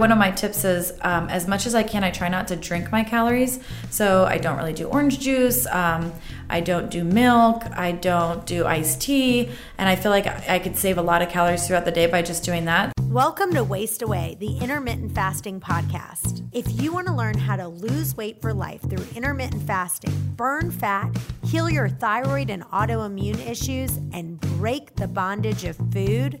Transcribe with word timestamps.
One 0.00 0.12
of 0.12 0.18
my 0.18 0.30
tips 0.30 0.64
is 0.64 0.92
um, 1.00 1.28
as 1.28 1.48
much 1.48 1.66
as 1.66 1.74
I 1.74 1.82
can, 1.82 2.04
I 2.04 2.12
try 2.12 2.28
not 2.28 2.46
to 2.48 2.54
drink 2.54 2.92
my 2.92 3.02
calories. 3.02 3.58
So 3.90 4.26
I 4.26 4.38
don't 4.38 4.56
really 4.56 4.72
do 4.72 4.86
orange 4.86 5.18
juice. 5.18 5.66
Um, 5.66 6.12
I 6.48 6.60
don't 6.60 6.88
do 6.88 7.02
milk. 7.02 7.64
I 7.72 7.90
don't 7.90 8.46
do 8.46 8.64
iced 8.64 9.00
tea. 9.02 9.50
And 9.76 9.88
I 9.88 9.96
feel 9.96 10.12
like 10.12 10.28
I 10.48 10.60
could 10.60 10.76
save 10.76 10.98
a 10.98 11.02
lot 11.02 11.20
of 11.20 11.30
calories 11.30 11.66
throughout 11.66 11.84
the 11.84 11.90
day 11.90 12.06
by 12.06 12.22
just 12.22 12.44
doing 12.44 12.64
that. 12.66 12.92
Welcome 13.08 13.52
to 13.54 13.64
Waste 13.64 14.02
Away, 14.02 14.36
the 14.38 14.58
intermittent 14.58 15.16
fasting 15.16 15.58
podcast. 15.58 16.48
If 16.52 16.80
you 16.80 16.92
want 16.92 17.08
to 17.08 17.12
learn 17.12 17.36
how 17.36 17.56
to 17.56 17.66
lose 17.66 18.16
weight 18.16 18.40
for 18.40 18.54
life 18.54 18.82
through 18.82 19.04
intermittent 19.16 19.62
fasting, 19.62 20.12
burn 20.36 20.70
fat, 20.70 21.10
heal 21.42 21.68
your 21.68 21.88
thyroid 21.88 22.50
and 22.50 22.62
autoimmune 22.66 23.44
issues, 23.44 23.96
and 24.12 24.40
break 24.40 24.94
the 24.94 25.08
bondage 25.08 25.64
of 25.64 25.76
food, 25.92 26.40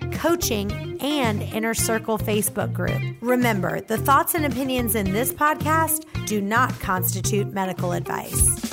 coaching, 0.13 0.97
and 1.01 1.41
Inner 1.41 1.73
Circle 1.73 2.19
Facebook 2.19 2.73
group. 2.73 3.01
Remember, 3.21 3.81
the 3.81 3.97
thoughts 3.97 4.35
and 4.35 4.45
opinions 4.45 4.95
in 4.95 5.11
this 5.11 5.33
podcast 5.33 6.05
do 6.25 6.41
not 6.41 6.79
constitute 6.79 7.53
medical 7.53 7.91
advice. 7.91 8.70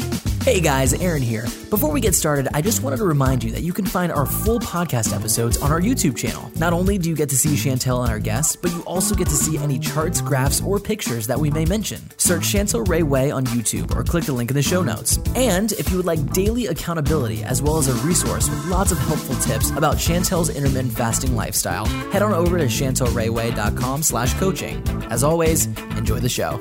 Hey 0.48 0.62
guys, 0.62 0.94
Aaron 0.94 1.20
here. 1.20 1.42
Before 1.68 1.90
we 1.90 2.00
get 2.00 2.14
started, 2.14 2.48
I 2.54 2.62
just 2.62 2.82
wanted 2.82 2.96
to 2.96 3.04
remind 3.04 3.44
you 3.44 3.50
that 3.50 3.60
you 3.60 3.74
can 3.74 3.84
find 3.84 4.10
our 4.10 4.24
full 4.24 4.58
podcast 4.58 5.14
episodes 5.14 5.60
on 5.60 5.70
our 5.70 5.78
YouTube 5.78 6.16
channel. 6.16 6.50
Not 6.56 6.72
only 6.72 6.96
do 6.96 7.10
you 7.10 7.14
get 7.14 7.28
to 7.28 7.36
see 7.36 7.50
Chantel 7.50 8.02
and 8.02 8.10
our 8.10 8.18
guests, 8.18 8.56
but 8.56 8.72
you 8.72 8.80
also 8.84 9.14
get 9.14 9.28
to 9.28 9.34
see 9.34 9.58
any 9.58 9.78
charts, 9.78 10.22
graphs, 10.22 10.62
or 10.62 10.80
pictures 10.80 11.26
that 11.26 11.38
we 11.38 11.50
may 11.50 11.66
mention. 11.66 12.00
Search 12.16 12.44
Chantel 12.44 12.88
Ray 12.88 13.02
Way 13.02 13.30
on 13.30 13.44
YouTube 13.44 13.94
or 13.94 14.02
click 14.02 14.24
the 14.24 14.32
link 14.32 14.50
in 14.50 14.56
the 14.56 14.62
show 14.62 14.82
notes. 14.82 15.18
And 15.34 15.72
if 15.72 15.90
you 15.90 15.98
would 15.98 16.06
like 16.06 16.32
daily 16.32 16.68
accountability 16.68 17.44
as 17.44 17.60
well 17.60 17.76
as 17.76 17.88
a 17.88 18.06
resource 18.06 18.48
with 18.48 18.64
lots 18.68 18.90
of 18.90 18.96
helpful 18.96 19.36
tips 19.36 19.68
about 19.72 19.96
Chantel's 19.96 20.48
intermittent 20.48 20.94
fasting 20.94 21.36
lifestyle, 21.36 21.84
head 22.10 22.22
on 22.22 22.32
over 22.32 22.56
to 22.56 22.64
chantelrayway.com 22.64 24.02
slash 24.02 24.32
coaching. 24.40 24.82
As 25.10 25.22
always, 25.22 25.66
enjoy 25.98 26.20
the 26.20 26.30
show. 26.30 26.58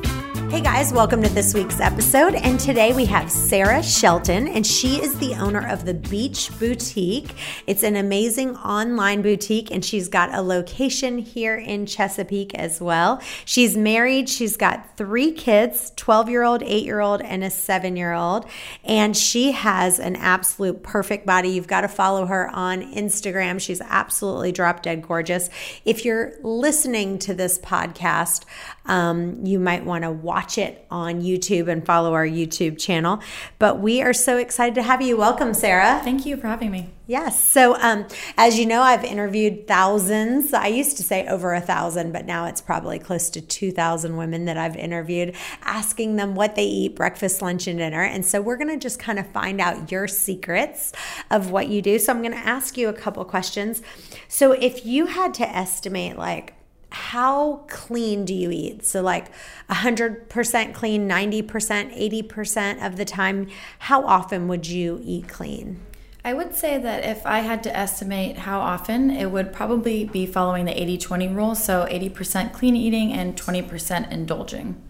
Hey 0.49 0.61
guys, 0.61 0.93
welcome 0.93 1.21
to 1.23 1.29
this 1.29 1.53
week's 1.53 1.81
episode. 1.81 2.33
And 2.33 2.57
today 2.57 2.93
we 2.93 3.03
have 3.03 3.29
Sarah 3.29 3.83
Shelton, 3.83 4.47
and 4.47 4.65
she 4.65 4.95
is 5.01 5.19
the 5.19 5.35
owner 5.35 5.67
of 5.67 5.83
the 5.83 5.93
Beach 5.93 6.57
Boutique. 6.57 7.35
It's 7.67 7.83
an 7.83 7.97
amazing 7.97 8.55
online 8.55 9.21
boutique, 9.21 9.71
and 9.71 9.83
she's 9.83 10.07
got 10.07 10.33
a 10.33 10.41
location 10.41 11.17
here 11.17 11.57
in 11.57 11.85
Chesapeake 11.85 12.55
as 12.55 12.79
well. 12.79 13.21
She's 13.43 13.75
married, 13.75 14.29
she's 14.29 14.55
got 14.55 14.95
three 14.95 15.33
kids 15.33 15.91
12 15.97 16.29
year 16.29 16.43
old, 16.43 16.63
8 16.63 16.85
year 16.85 17.01
old, 17.01 17.21
and 17.21 17.43
a 17.43 17.49
7 17.49 17.97
year 17.97 18.13
old. 18.13 18.45
And 18.85 19.17
she 19.17 19.51
has 19.51 19.99
an 19.99 20.15
absolute 20.15 20.81
perfect 20.81 21.25
body. 21.25 21.49
You've 21.49 21.67
got 21.67 21.81
to 21.81 21.89
follow 21.89 22.25
her 22.25 22.49
on 22.55 22.93
Instagram. 22.93 23.59
She's 23.59 23.81
absolutely 23.81 24.53
drop 24.53 24.81
dead 24.81 25.05
gorgeous. 25.05 25.49
If 25.83 26.05
you're 26.05 26.35
listening 26.41 27.19
to 27.19 27.33
this 27.33 27.59
podcast, 27.59 28.45
um, 28.85 29.45
you 29.45 29.59
might 29.59 29.83
want 29.83 30.05
to 30.05 30.11
watch 30.11 30.36
it 30.57 30.85
on 30.91 31.21
YouTube 31.21 31.67
and 31.67 31.85
follow 31.85 32.13
our 32.13 32.27
YouTube 32.27 32.77
channel. 32.77 33.19
But 33.57 33.79
we 33.79 34.01
are 34.01 34.13
so 34.13 34.37
excited 34.37 34.75
to 34.75 34.83
have 34.83 35.01
you. 35.01 35.17
Welcome, 35.17 35.53
Sarah. 35.53 35.99
Thank 36.03 36.25
you 36.25 36.37
for 36.37 36.47
having 36.47 36.69
me. 36.69 36.89
Yes. 37.07 37.41
So, 37.41 37.75
um, 37.81 38.05
as 38.37 38.59
you 38.59 38.65
know, 38.65 38.81
I've 38.81 39.05
interviewed 39.05 39.65
thousands. 39.65 40.53
I 40.53 40.67
used 40.67 40.97
to 40.97 41.03
say 41.03 41.25
over 41.25 41.53
a 41.53 41.61
thousand, 41.61 42.11
but 42.11 42.25
now 42.25 42.45
it's 42.45 42.59
probably 42.59 42.99
close 42.99 43.29
to 43.29 43.41
2,000 43.41 44.17
women 44.17 44.43
that 44.45 44.57
I've 44.57 44.75
interviewed, 44.75 45.33
asking 45.61 46.17
them 46.17 46.35
what 46.35 46.55
they 46.55 46.65
eat 46.65 46.95
breakfast, 46.97 47.41
lunch, 47.41 47.65
and 47.65 47.79
dinner. 47.79 48.03
And 48.03 48.25
so, 48.25 48.41
we're 48.41 48.57
going 48.57 48.69
to 48.69 48.77
just 48.77 48.99
kind 48.99 49.19
of 49.19 49.27
find 49.31 49.61
out 49.61 49.89
your 49.89 50.07
secrets 50.09 50.91
of 51.31 51.49
what 51.49 51.69
you 51.69 51.81
do. 51.81 51.97
So, 51.97 52.11
I'm 52.11 52.21
going 52.21 52.33
to 52.33 52.37
ask 52.37 52.77
you 52.77 52.89
a 52.89 52.93
couple 52.93 53.23
questions. 53.23 53.81
So, 54.27 54.51
if 54.51 54.85
you 54.85 55.05
had 55.05 55.33
to 55.35 55.47
estimate, 55.47 56.17
like, 56.17 56.56
how 56.89 57.65
clean 57.67 58.25
do 58.25 58.33
you 58.33 58.49
eat? 58.51 58.85
So, 58.85 59.01
like 59.01 59.31
100% 59.69 60.73
clean, 60.73 61.09
90%, 61.09 62.23
80% 62.27 62.85
of 62.85 62.97
the 62.97 63.05
time, 63.05 63.49
how 63.79 64.05
often 64.05 64.47
would 64.47 64.67
you 64.67 65.01
eat 65.03 65.27
clean? 65.27 65.81
I 66.23 66.33
would 66.33 66.55
say 66.55 66.77
that 66.77 67.05
if 67.05 67.25
I 67.25 67.39
had 67.39 67.63
to 67.63 67.75
estimate 67.75 68.37
how 68.39 68.59
often, 68.59 69.11
it 69.11 69.31
would 69.31 69.53
probably 69.53 70.05
be 70.05 70.25
following 70.25 70.65
the 70.65 70.81
80 70.81 70.97
20 70.97 71.27
rule. 71.29 71.55
So, 71.55 71.85
80% 71.89 72.53
clean 72.53 72.75
eating 72.75 73.11
and 73.13 73.35
20% 73.35 74.11
indulging. 74.11 74.81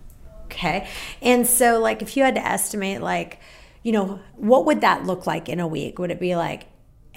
Okay. 0.45 0.87
And 1.21 1.45
so, 1.45 1.79
like, 1.79 2.01
if 2.01 2.15
you 2.15 2.23
had 2.23 2.35
to 2.35 2.45
estimate, 2.45 3.01
like, 3.01 3.39
you 3.83 3.91
know, 3.91 4.19
what 4.35 4.65
would 4.65 4.81
that 4.81 5.05
look 5.05 5.27
like 5.27 5.49
in 5.49 5.59
a 5.59 5.67
week? 5.67 5.99
Would 5.99 6.11
it 6.11 6.19
be 6.19 6.35
like 6.35 6.67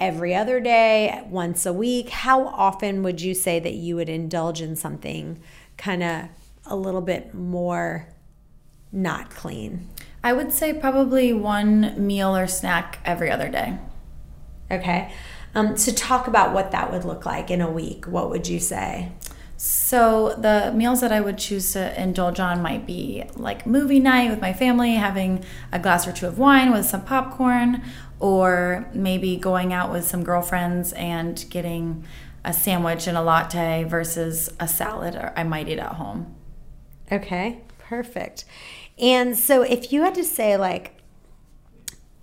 every 0.01 0.33
other 0.33 0.59
day, 0.59 1.23
once 1.29 1.65
a 1.65 1.71
week? 1.71 2.09
How 2.09 2.47
often 2.47 3.03
would 3.03 3.21
you 3.21 3.33
say 3.33 3.59
that 3.59 3.75
you 3.75 3.95
would 3.95 4.09
indulge 4.09 4.59
in 4.59 4.75
something 4.75 5.39
kind 5.77 6.03
of 6.03 6.25
a 6.65 6.75
little 6.75 7.01
bit 7.01 7.33
more 7.33 8.09
not 8.91 9.29
clean? 9.29 9.87
I 10.23 10.33
would 10.33 10.51
say 10.51 10.73
probably 10.73 11.31
one 11.31 12.05
meal 12.05 12.35
or 12.35 12.47
snack 12.47 12.99
every 13.05 13.29
other 13.29 13.47
day. 13.47 13.77
Okay. 14.69 15.13
Um, 15.53 15.77
so, 15.77 15.91
talk 15.91 16.27
about 16.27 16.53
what 16.53 16.71
that 16.71 16.91
would 16.91 17.05
look 17.05 17.25
like 17.25 17.51
in 17.51 17.61
a 17.61 17.69
week. 17.69 18.05
What 18.05 18.29
would 18.29 18.47
you 18.47 18.59
say? 18.59 19.11
So, 19.57 20.33
the 20.37 20.71
meals 20.73 21.01
that 21.01 21.11
I 21.11 21.21
would 21.21 21.37
choose 21.37 21.73
to 21.73 22.01
indulge 22.01 22.39
on 22.39 22.61
might 22.61 22.87
be 22.87 23.25
like 23.35 23.67
movie 23.67 23.99
night 23.99 24.29
with 24.29 24.41
my 24.41 24.53
family, 24.53 24.95
having 24.95 25.43
a 25.71 25.77
glass 25.77 26.07
or 26.07 26.13
two 26.13 26.25
of 26.25 26.39
wine 26.39 26.71
with 26.71 26.85
some 26.85 27.03
popcorn, 27.03 27.83
or 28.21 28.87
maybe 28.93 29.35
going 29.35 29.73
out 29.73 29.91
with 29.91 30.05
some 30.05 30.23
girlfriends 30.23 30.93
and 30.93 31.43
getting 31.49 32.05
a 32.45 32.53
sandwich 32.53 33.07
and 33.07 33.17
a 33.17 33.21
latte 33.21 33.83
versus 33.83 34.49
a 34.59 34.67
salad 34.67 35.15
I 35.35 35.43
might 35.43 35.67
eat 35.67 35.79
at 35.79 35.93
home. 35.93 36.35
Okay, 37.11 37.61
perfect. 37.77 38.45
And 38.97 39.37
so 39.37 39.63
if 39.63 39.91
you 39.91 40.03
had 40.03 40.15
to 40.15 40.23
say 40.23 40.55
like 40.55 40.97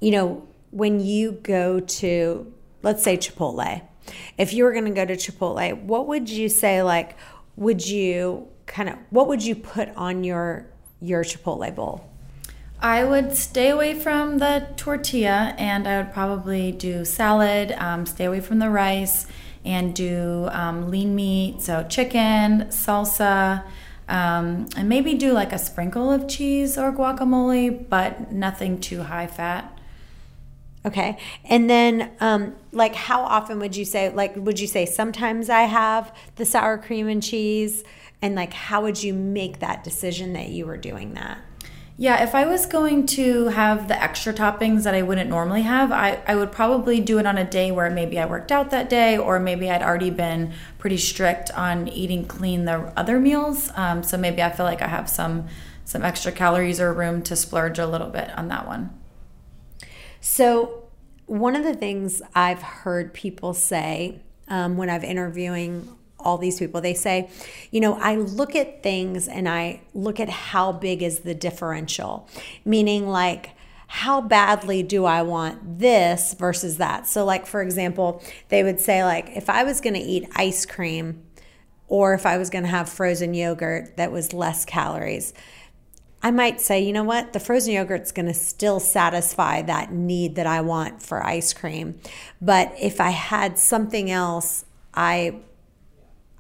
you 0.01 0.13
know, 0.13 0.47
when 0.71 1.01
you 1.01 1.33
go 1.33 1.81
to 1.81 2.53
let's 2.83 3.03
say 3.03 3.17
Chipotle. 3.17 3.83
If 4.39 4.53
you 4.53 4.65
were 4.65 4.73
going 4.73 4.87
to 4.87 4.91
go 4.93 5.05
to 5.05 5.15
Chipotle, 5.15 5.83
what 5.83 6.07
would 6.07 6.29
you 6.29 6.49
say 6.49 6.83
like 6.83 7.17
would 7.57 7.87
you 7.87 8.49
kind 8.67 8.89
of 8.89 8.97
what 9.11 9.29
would 9.29 9.45
you 9.45 9.55
put 9.55 9.89
on 9.97 10.25
your 10.25 10.67
your 11.01 11.25
Chipotle 11.25 11.75
bowl? 11.75 12.09
I 12.81 13.05
would 13.05 13.37
stay 13.37 13.71
away 13.71 13.95
from 13.95 14.39
the 14.39 14.69
tortilla 14.77 15.55
and 15.59 15.89
I 15.89 15.99
would 15.99 16.13
probably 16.13 16.71
do 16.71 17.05
salad, 17.05 17.73
um, 17.73 18.07
stay 18.07 18.27
away 18.27 18.41
from 18.41 18.61
the 18.61 18.71
rice, 18.71 19.27
and 19.65 19.95
do 19.95 20.49
um, 20.53 20.89
lean 20.89 21.15
meat, 21.17 21.61
so 21.61 21.85
chicken, 21.89 22.67
salsa, 22.69 23.65
um, 24.09 24.67
and 24.77 24.89
maybe 24.89 25.15
do 25.15 25.33
like 25.33 25.53
a 25.53 25.59
sprinkle 25.59 26.11
of 26.11 26.29
cheese 26.29 26.79
or 26.79 26.93
guacamole, 26.93 27.89
but 27.89 28.33
nothing 28.33 28.81
too 28.81 29.03
high 29.03 29.27
fat. 29.27 29.77
Okay. 30.87 31.19
And 31.45 31.69
then, 31.69 32.13
um, 32.21 32.55
like, 32.71 32.95
how 32.95 33.23
often 33.23 33.59
would 33.59 33.77
you 33.77 33.85
say, 33.85 34.11
like, 34.11 34.37
would 34.37 34.61
you 34.61 34.69
say 34.69 34.87
sometimes 34.87 35.51
I 35.51 35.63
have 35.63 36.17
the 36.37 36.47
sour 36.47 36.79
cream 36.79 37.09
and 37.09 37.23
cheese? 37.23 37.83
And, 38.23 38.37
like, 38.37 38.53
how 38.53 38.83
would 38.83 39.03
you 39.03 39.13
make 39.13 39.59
that 39.59 39.83
decision 39.83 40.33
that 40.35 40.49
you 40.49 40.65
were 40.65 40.77
doing 40.77 41.15
that? 41.15 41.39
Yeah, 42.01 42.23
if 42.23 42.33
I 42.33 42.47
was 42.47 42.65
going 42.65 43.07
to 43.07 43.47
have 43.49 43.89
the 43.89 44.01
extra 44.01 44.33
toppings 44.33 44.85
that 44.85 44.95
I 44.95 45.03
wouldn't 45.03 45.29
normally 45.29 45.63
have, 45.63 45.91
I, 45.91 46.23
I 46.29 46.37
would 46.37 46.53
probably 46.53 47.01
do 47.01 47.19
it 47.19 47.27
on 47.27 47.37
a 47.37 47.45
day 47.45 47.73
where 47.73 47.91
maybe 47.91 48.21
I 48.21 48.25
worked 48.25 48.53
out 48.53 48.71
that 48.71 48.89
day, 48.89 49.19
or 49.19 49.41
maybe 49.41 49.69
I'd 49.69 49.83
already 49.83 50.11
been 50.11 50.53
pretty 50.79 50.97
strict 50.97 51.51
on 51.51 51.89
eating 51.89 52.25
clean 52.25 52.67
the 52.67 52.93
other 52.97 53.19
meals. 53.19 53.73
Um, 53.75 54.05
so 54.05 54.17
maybe 54.17 54.41
I 54.41 54.51
feel 54.51 54.65
like 54.65 54.81
I 54.81 54.87
have 54.87 55.11
some 55.11 55.49
some 55.85 56.05
extra 56.05 56.31
calories 56.31 56.81
or 56.81 56.93
room 56.93 57.21
to 57.23 57.35
splurge 57.35 57.81
a 57.81 57.87
little 57.87 58.11
bit 58.11 58.31
on 58.39 58.47
that 58.49 58.67
one. 58.67 58.97
So, 60.21 60.85
one 61.27 61.57
of 61.57 61.65
the 61.65 61.75
things 61.75 62.23
I've 62.33 62.63
heard 62.63 63.13
people 63.13 63.55
say 63.55 64.21
um, 64.47 64.77
when 64.77 64.89
I've 64.89 65.03
interviewing 65.03 65.98
all 66.21 66.39
these 66.39 66.59
people. 66.59 66.81
They 66.81 66.95
say, 66.95 67.31
you 67.71 67.81
know, 67.81 67.95
I 67.95 68.17
look 68.17 68.55
at 68.57 68.83
things 68.83 69.29
and 69.29 69.49
I 69.49 69.81
look 69.95 70.21
at 70.21 70.29
how 70.29 70.73
big 70.73 71.03
is 71.03 71.21
the 71.21 71.35
differential, 71.35 72.29
meaning 72.65 73.09
like, 73.09 73.51
how 73.91 74.21
badly 74.21 74.83
do 74.83 75.07
I 75.07 75.23
want 75.23 75.79
this 75.79 76.35
versus 76.35 76.77
that? 76.77 77.07
So, 77.07 77.25
like, 77.25 77.47
for 77.47 77.63
example, 77.63 78.23
they 78.51 78.63
would 78.63 78.81
say, 78.81 79.03
like, 79.03 79.31
if 79.35 79.49
I 79.49 79.65
was 79.65 79.81
going 79.81 79.95
to 79.95 80.01
eat 80.01 80.29
ice 80.37 80.67
cream 80.67 81.25
or 81.87 82.13
if 82.13 82.27
I 82.27 82.37
was 82.37 82.51
going 82.51 82.65
to 82.65 82.71
have 82.71 82.89
frozen 82.89 83.33
yogurt 83.33 83.97
that 83.97 84.13
was 84.13 84.35
less 84.35 84.67
calories, 84.67 85.33
I 86.23 86.33
might 86.33 86.61
say, 86.61 86.81
you 86.81 86.93
know 86.93 87.05
what, 87.05 87.33
the 87.33 87.41
frozen 87.41 87.73
yogurt's 87.73 88.13
going 88.13 88.27
to 88.27 88.35
still 88.35 88.79
satisfy 88.79 89.63
that 89.63 89.93
need 89.93 90.35
that 90.35 90.47
I 90.47 90.61
want 90.61 91.03
for 91.03 91.25
ice 91.25 91.55
cream. 91.55 91.99
But 92.43 92.75
if 92.79 93.01
I 93.01 93.11
had 93.11 93.57
something 93.59 94.11
else, 94.11 94.67
I 94.93 95.41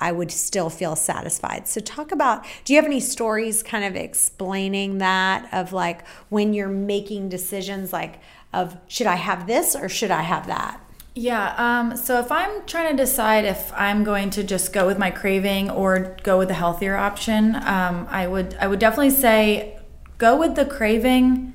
I 0.00 0.12
would 0.12 0.30
still 0.30 0.70
feel 0.70 0.96
satisfied. 0.96 1.68
So, 1.68 1.80
talk 1.80 2.12
about 2.12 2.44
do 2.64 2.72
you 2.72 2.78
have 2.78 2.86
any 2.86 3.00
stories 3.00 3.62
kind 3.62 3.84
of 3.84 3.96
explaining 3.96 4.98
that 4.98 5.48
of 5.52 5.72
like 5.72 6.06
when 6.28 6.54
you're 6.54 6.68
making 6.68 7.28
decisions, 7.28 7.92
like 7.92 8.20
of 8.52 8.76
should 8.88 9.06
I 9.06 9.16
have 9.16 9.46
this 9.46 9.74
or 9.76 9.88
should 9.88 10.10
I 10.10 10.22
have 10.22 10.46
that? 10.46 10.80
Yeah. 11.14 11.54
Um, 11.56 11.96
so 11.96 12.20
if 12.20 12.30
I'm 12.30 12.64
trying 12.66 12.96
to 12.96 13.02
decide 13.02 13.44
if 13.44 13.72
I'm 13.74 14.04
going 14.04 14.30
to 14.30 14.44
just 14.44 14.72
go 14.72 14.86
with 14.86 14.98
my 14.98 15.10
craving 15.10 15.68
or 15.68 16.16
go 16.22 16.38
with 16.38 16.46
the 16.46 16.54
healthier 16.54 16.96
option, 16.96 17.56
um, 17.56 18.06
I 18.08 18.28
would 18.28 18.54
I 18.60 18.68
would 18.68 18.78
definitely 18.78 19.10
say 19.10 19.80
go 20.18 20.36
with 20.36 20.54
the 20.54 20.64
craving 20.64 21.54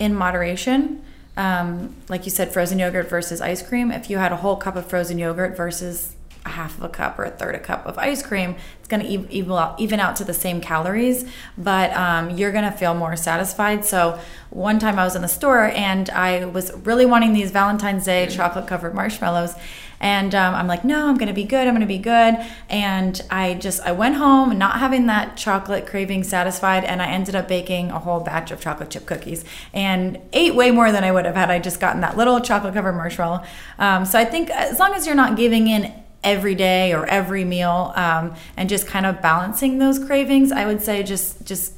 in 0.00 0.12
moderation. 0.12 1.04
Um, 1.36 1.94
like 2.08 2.24
you 2.24 2.30
said, 2.30 2.52
frozen 2.52 2.80
yogurt 2.80 3.08
versus 3.08 3.40
ice 3.40 3.62
cream. 3.62 3.92
If 3.92 4.10
you 4.10 4.18
had 4.18 4.32
a 4.32 4.36
whole 4.36 4.56
cup 4.56 4.74
of 4.74 4.86
frozen 4.86 5.18
yogurt 5.18 5.56
versus 5.56 6.15
a 6.46 6.50
half 6.50 6.78
of 6.78 6.84
a 6.84 6.88
cup 6.88 7.18
or 7.18 7.24
a 7.24 7.30
third 7.30 7.54
a 7.54 7.58
cup 7.58 7.84
of 7.86 7.98
ice 7.98 8.22
cream, 8.22 8.56
it's 8.78 8.88
going 8.88 9.02
to 9.02 9.78
even 9.78 10.00
out, 10.00 10.16
to 10.16 10.24
the 10.24 10.32
same 10.32 10.60
calories, 10.60 11.28
but 11.58 11.92
um, 11.94 12.30
you're 12.30 12.52
going 12.52 12.64
to 12.64 12.70
feel 12.70 12.94
more 12.94 13.16
satisfied. 13.16 13.84
So 13.84 14.18
one 14.50 14.78
time 14.78 14.98
I 14.98 15.04
was 15.04 15.16
in 15.16 15.22
the 15.22 15.28
store 15.28 15.64
and 15.64 16.08
I 16.10 16.46
was 16.46 16.72
really 16.72 17.04
wanting 17.04 17.32
these 17.34 17.50
Valentine's 17.50 18.04
Day 18.04 18.26
chocolate 18.28 18.66
covered 18.66 18.94
marshmallows. 18.94 19.54
And 20.00 20.34
um, 20.34 20.54
I'm 20.54 20.66
like, 20.66 20.84
no, 20.84 21.08
I'm 21.08 21.16
gonna 21.16 21.32
be 21.32 21.44
good. 21.44 21.66
I'm 21.66 21.74
gonna 21.74 21.86
be 21.86 21.98
good. 21.98 22.36
And 22.68 23.20
I 23.30 23.54
just 23.54 23.80
I 23.80 23.92
went 23.92 24.16
home 24.16 24.58
not 24.58 24.78
having 24.78 25.06
that 25.06 25.36
chocolate 25.36 25.86
craving 25.86 26.24
satisfied, 26.24 26.84
and 26.84 27.00
I 27.00 27.06
ended 27.06 27.34
up 27.34 27.48
baking 27.48 27.90
a 27.90 27.98
whole 27.98 28.20
batch 28.20 28.50
of 28.50 28.60
chocolate 28.60 28.90
chip 28.90 29.06
cookies 29.06 29.44
and 29.72 30.20
ate 30.32 30.54
way 30.54 30.70
more 30.70 30.92
than 30.92 31.02
I 31.04 31.12
would 31.12 31.24
have 31.24 31.34
had 31.34 31.50
I 31.50 31.58
just 31.58 31.80
gotten 31.80 32.02
that 32.02 32.16
little 32.16 32.40
chocolate 32.40 32.74
covered 32.74 32.92
marshmallow. 32.92 33.42
Um, 33.78 34.04
so 34.04 34.18
I 34.18 34.24
think 34.24 34.50
as 34.50 34.78
long 34.78 34.92
as 34.92 35.06
you're 35.06 35.14
not 35.14 35.36
giving 35.36 35.66
in 35.66 35.92
every 36.26 36.56
day 36.56 36.92
or 36.92 37.06
every 37.06 37.44
meal 37.44 37.92
um, 37.94 38.34
and 38.56 38.68
just 38.68 38.86
kind 38.86 39.06
of 39.06 39.22
balancing 39.22 39.78
those 39.78 39.98
cravings 39.98 40.50
i 40.50 40.66
would 40.66 40.82
say 40.82 41.02
just 41.02 41.46
just 41.46 41.72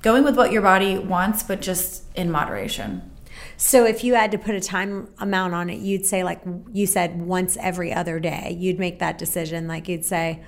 going 0.00 0.24
with 0.24 0.36
what 0.36 0.50
your 0.50 0.62
body 0.62 0.98
wants 0.98 1.42
but 1.42 1.60
just 1.60 2.02
in 2.16 2.30
moderation 2.30 3.02
so 3.56 3.84
if 3.84 4.02
you 4.02 4.14
had 4.14 4.32
to 4.32 4.38
put 4.38 4.54
a 4.54 4.60
time 4.60 5.08
amount 5.18 5.54
on 5.54 5.68
it 5.68 5.78
you'd 5.78 6.06
say 6.06 6.24
like 6.24 6.40
you 6.72 6.86
said 6.86 7.20
once 7.20 7.58
every 7.58 7.92
other 7.92 8.18
day 8.18 8.56
you'd 8.58 8.78
make 8.78 8.98
that 8.98 9.18
decision 9.18 9.68
like 9.68 9.86
you'd 9.86 10.04
say 10.04 10.42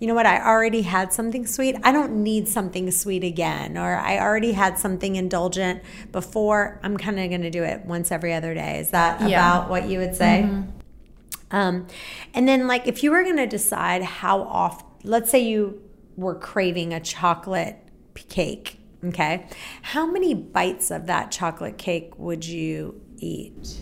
you 0.00 0.08
know 0.08 0.14
what, 0.14 0.26
I 0.26 0.44
already 0.44 0.82
had 0.82 1.12
something 1.12 1.46
sweet. 1.46 1.76
I 1.82 1.92
don't 1.92 2.22
need 2.22 2.46
something 2.48 2.90
sweet 2.90 3.24
again. 3.24 3.78
Or 3.78 3.96
I 3.96 4.18
already 4.18 4.52
had 4.52 4.78
something 4.78 5.16
indulgent 5.16 5.82
before. 6.12 6.80
I'm 6.82 6.96
kind 6.96 7.18
of 7.18 7.30
going 7.30 7.42
to 7.42 7.50
do 7.50 7.62
it 7.62 7.86
once 7.86 8.10
every 8.10 8.34
other 8.34 8.52
day. 8.52 8.80
Is 8.80 8.90
that 8.90 9.20
yeah. 9.20 9.28
about 9.28 9.70
what 9.70 9.88
you 9.88 10.00
would 10.00 10.16
say? 10.16 10.42
Mm-hmm. 10.44 10.83
Um, 11.50 11.86
and 12.32 12.48
then, 12.48 12.66
like, 12.66 12.86
if 12.88 13.02
you 13.02 13.10
were 13.10 13.22
going 13.22 13.36
to 13.36 13.46
decide 13.46 14.02
how 14.02 14.42
off, 14.42 14.84
let's 15.02 15.30
say 15.30 15.40
you 15.40 15.82
were 16.16 16.34
craving 16.34 16.92
a 16.92 17.00
chocolate 17.00 17.76
cake, 18.28 18.78
okay, 19.04 19.46
how 19.82 20.06
many 20.06 20.34
bites 20.34 20.90
of 20.90 21.06
that 21.06 21.30
chocolate 21.30 21.78
cake 21.78 22.18
would 22.18 22.44
you 22.44 23.00
eat? 23.18 23.78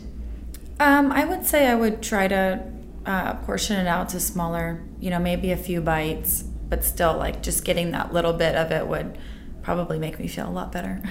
Um, 0.81 1.13
I 1.13 1.25
would 1.25 1.47
say 1.47 1.69
I 1.69 1.75
would 1.75 2.03
try 2.03 2.29
to 2.29 2.63
uh, 3.07 3.35
portion 3.35 3.79
it 3.79 3.87
out 3.87 4.09
to 4.11 4.21
smaller, 4.21 4.83
you 5.01 5.11
know, 5.11 5.19
maybe 5.19 5.53
a 5.53 5.57
few 5.57 5.81
bites, 5.81 6.43
but 6.43 6.85
still, 6.85 7.17
like, 7.17 7.43
just 7.43 7.65
getting 7.65 7.93
that 7.93 8.13
little 8.13 8.33
bit 8.33 8.55
of 8.55 8.71
it 8.73 8.87
would 8.87 9.19
probably 9.63 9.99
make 9.99 10.19
me 10.19 10.27
feel 10.27 10.49
a 10.49 10.51
lot 10.51 10.73
better 10.73 11.03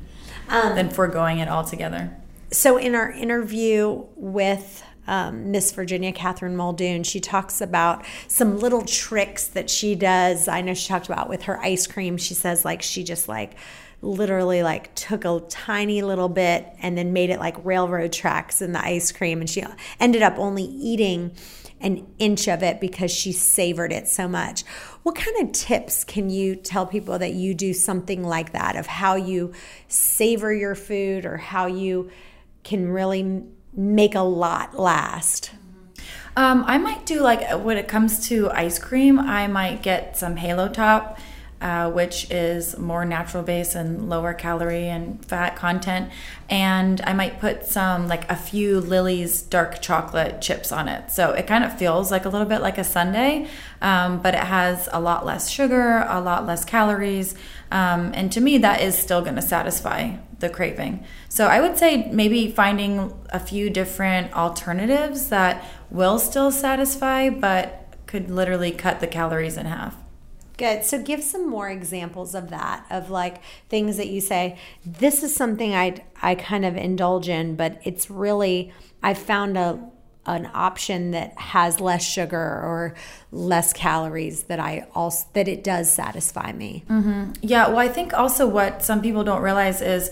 um, 0.48 0.74
than 0.74 0.90
foregoing 0.90 1.38
it 1.38 1.48
altogether. 1.48 2.16
So, 2.50 2.76
in 2.76 2.94
our 2.94 3.10
interview 3.10 4.04
with 4.16 4.82
um, 5.06 5.50
Miss 5.50 5.72
Virginia, 5.72 6.12
Catherine 6.12 6.56
Muldoon, 6.56 7.02
she 7.02 7.20
talks 7.20 7.60
about 7.60 8.04
some 8.28 8.58
little 8.58 8.82
tricks 8.82 9.46
that 9.48 9.70
she 9.70 9.94
does. 9.94 10.48
I 10.48 10.60
know 10.60 10.74
she 10.74 10.88
talked 10.88 11.06
about 11.06 11.28
with 11.28 11.42
her 11.42 11.58
ice 11.60 11.86
cream. 11.86 12.16
She 12.16 12.34
says, 12.34 12.64
like, 12.64 12.82
she 12.82 13.02
just 13.02 13.28
like 13.28 13.54
literally 14.02 14.62
like 14.62 14.94
took 14.94 15.24
a 15.24 15.42
tiny 15.48 16.00
little 16.02 16.28
bit 16.28 16.66
and 16.80 16.96
then 16.96 17.12
made 17.12 17.30
it 17.30 17.38
like 17.38 17.62
railroad 17.64 18.12
tracks 18.12 18.62
in 18.62 18.72
the 18.72 18.82
ice 18.82 19.12
cream. 19.12 19.40
And 19.40 19.50
she 19.50 19.62
ended 19.98 20.22
up 20.22 20.38
only 20.38 20.64
eating 20.64 21.32
an 21.80 22.06
inch 22.18 22.46
of 22.46 22.62
it 22.62 22.80
because 22.80 23.10
she 23.10 23.32
savored 23.32 23.92
it 23.92 24.06
so 24.06 24.28
much. 24.28 24.62
What 25.02 25.14
kind 25.14 25.36
of 25.42 25.52
tips 25.52 26.04
can 26.04 26.28
you 26.28 26.54
tell 26.54 26.86
people 26.86 27.18
that 27.18 27.32
you 27.32 27.54
do 27.54 27.72
something 27.72 28.22
like 28.22 28.52
that 28.52 28.76
of 28.76 28.86
how 28.86 29.16
you 29.16 29.52
savor 29.88 30.52
your 30.52 30.74
food 30.74 31.24
or 31.24 31.38
how 31.38 31.66
you 31.66 32.10
can 32.64 32.88
really 32.88 33.44
make 33.72 34.14
a 34.14 34.20
lot 34.20 34.78
last? 34.78 35.52
Um, 36.36 36.64
I 36.66 36.78
might 36.78 37.06
do 37.06 37.20
like 37.20 37.50
when 37.64 37.76
it 37.76 37.88
comes 37.88 38.28
to 38.28 38.50
ice 38.50 38.78
cream, 38.78 39.18
I 39.18 39.46
might 39.46 39.82
get 39.82 40.16
some 40.16 40.36
Halo 40.36 40.68
Top, 40.68 41.18
uh, 41.60 41.90
which 41.90 42.30
is 42.30 42.78
more 42.78 43.04
natural 43.04 43.42
base 43.42 43.74
and 43.74 44.08
lower 44.08 44.32
calorie 44.32 44.88
and 44.88 45.22
fat 45.24 45.56
content. 45.56 46.10
And 46.48 47.00
I 47.02 47.12
might 47.12 47.40
put 47.40 47.66
some, 47.66 48.08
like 48.08 48.30
a 48.30 48.36
few 48.36 48.80
Lily's 48.80 49.42
dark 49.42 49.82
chocolate 49.82 50.40
chips 50.40 50.72
on 50.72 50.88
it. 50.88 51.10
So 51.10 51.32
it 51.32 51.46
kind 51.46 51.64
of 51.64 51.78
feels 51.78 52.10
like 52.10 52.24
a 52.24 52.28
little 52.28 52.46
bit 52.46 52.62
like 52.62 52.78
a 52.78 52.84
sundae, 52.84 53.46
um, 53.82 54.22
but 54.22 54.34
it 54.34 54.40
has 54.40 54.88
a 54.92 55.00
lot 55.00 55.26
less 55.26 55.50
sugar, 55.50 56.06
a 56.08 56.20
lot 56.20 56.46
less 56.46 56.64
calories. 56.64 57.34
Um, 57.70 58.12
and 58.14 58.32
to 58.32 58.40
me, 58.40 58.58
that 58.58 58.80
is 58.80 58.96
still 58.96 59.20
going 59.20 59.36
to 59.36 59.42
satisfy 59.42 60.16
the 60.40 60.48
craving. 60.48 61.04
So 61.28 61.46
I 61.46 61.60
would 61.60 61.78
say 61.78 62.10
maybe 62.10 62.50
finding 62.50 63.12
a 63.30 63.38
few 63.38 63.70
different 63.70 64.34
alternatives 64.34 65.28
that 65.28 65.64
will 65.90 66.18
still 66.18 66.50
satisfy, 66.50 67.30
but 67.30 67.94
could 68.06 68.30
literally 68.30 68.72
cut 68.72 69.00
the 69.00 69.06
calories 69.06 69.56
in 69.56 69.66
half. 69.66 69.96
Good. 70.56 70.84
So 70.84 71.00
give 71.02 71.22
some 71.22 71.48
more 71.48 71.70
examples 71.70 72.34
of 72.34 72.50
that, 72.50 72.84
of 72.90 73.08
like 73.08 73.40
things 73.70 73.96
that 73.96 74.08
you 74.08 74.20
say, 74.20 74.58
this 74.84 75.22
is 75.22 75.34
something 75.34 75.74
I 75.74 76.04
I 76.20 76.34
kind 76.34 76.66
of 76.66 76.76
indulge 76.76 77.30
in, 77.30 77.56
but 77.56 77.80
it's 77.82 78.10
really 78.10 78.72
I 79.02 79.14
found 79.14 79.56
a 79.56 79.80
an 80.26 80.50
option 80.52 81.12
that 81.12 81.36
has 81.38 81.80
less 81.80 82.04
sugar 82.04 82.36
or 82.36 82.94
less 83.32 83.72
calories 83.72 84.44
that 84.44 84.60
I 84.60 84.86
also 84.94 85.26
that 85.32 85.48
it 85.48 85.64
does 85.64 85.92
satisfy 85.92 86.52
me. 86.52 86.84
Mm-hmm. 86.88 87.32
Yeah, 87.42 87.68
well, 87.68 87.78
I 87.78 87.88
think 87.88 88.12
also 88.12 88.46
what 88.46 88.82
some 88.82 89.00
people 89.02 89.24
don't 89.24 89.42
realize 89.42 89.80
is 89.80 90.10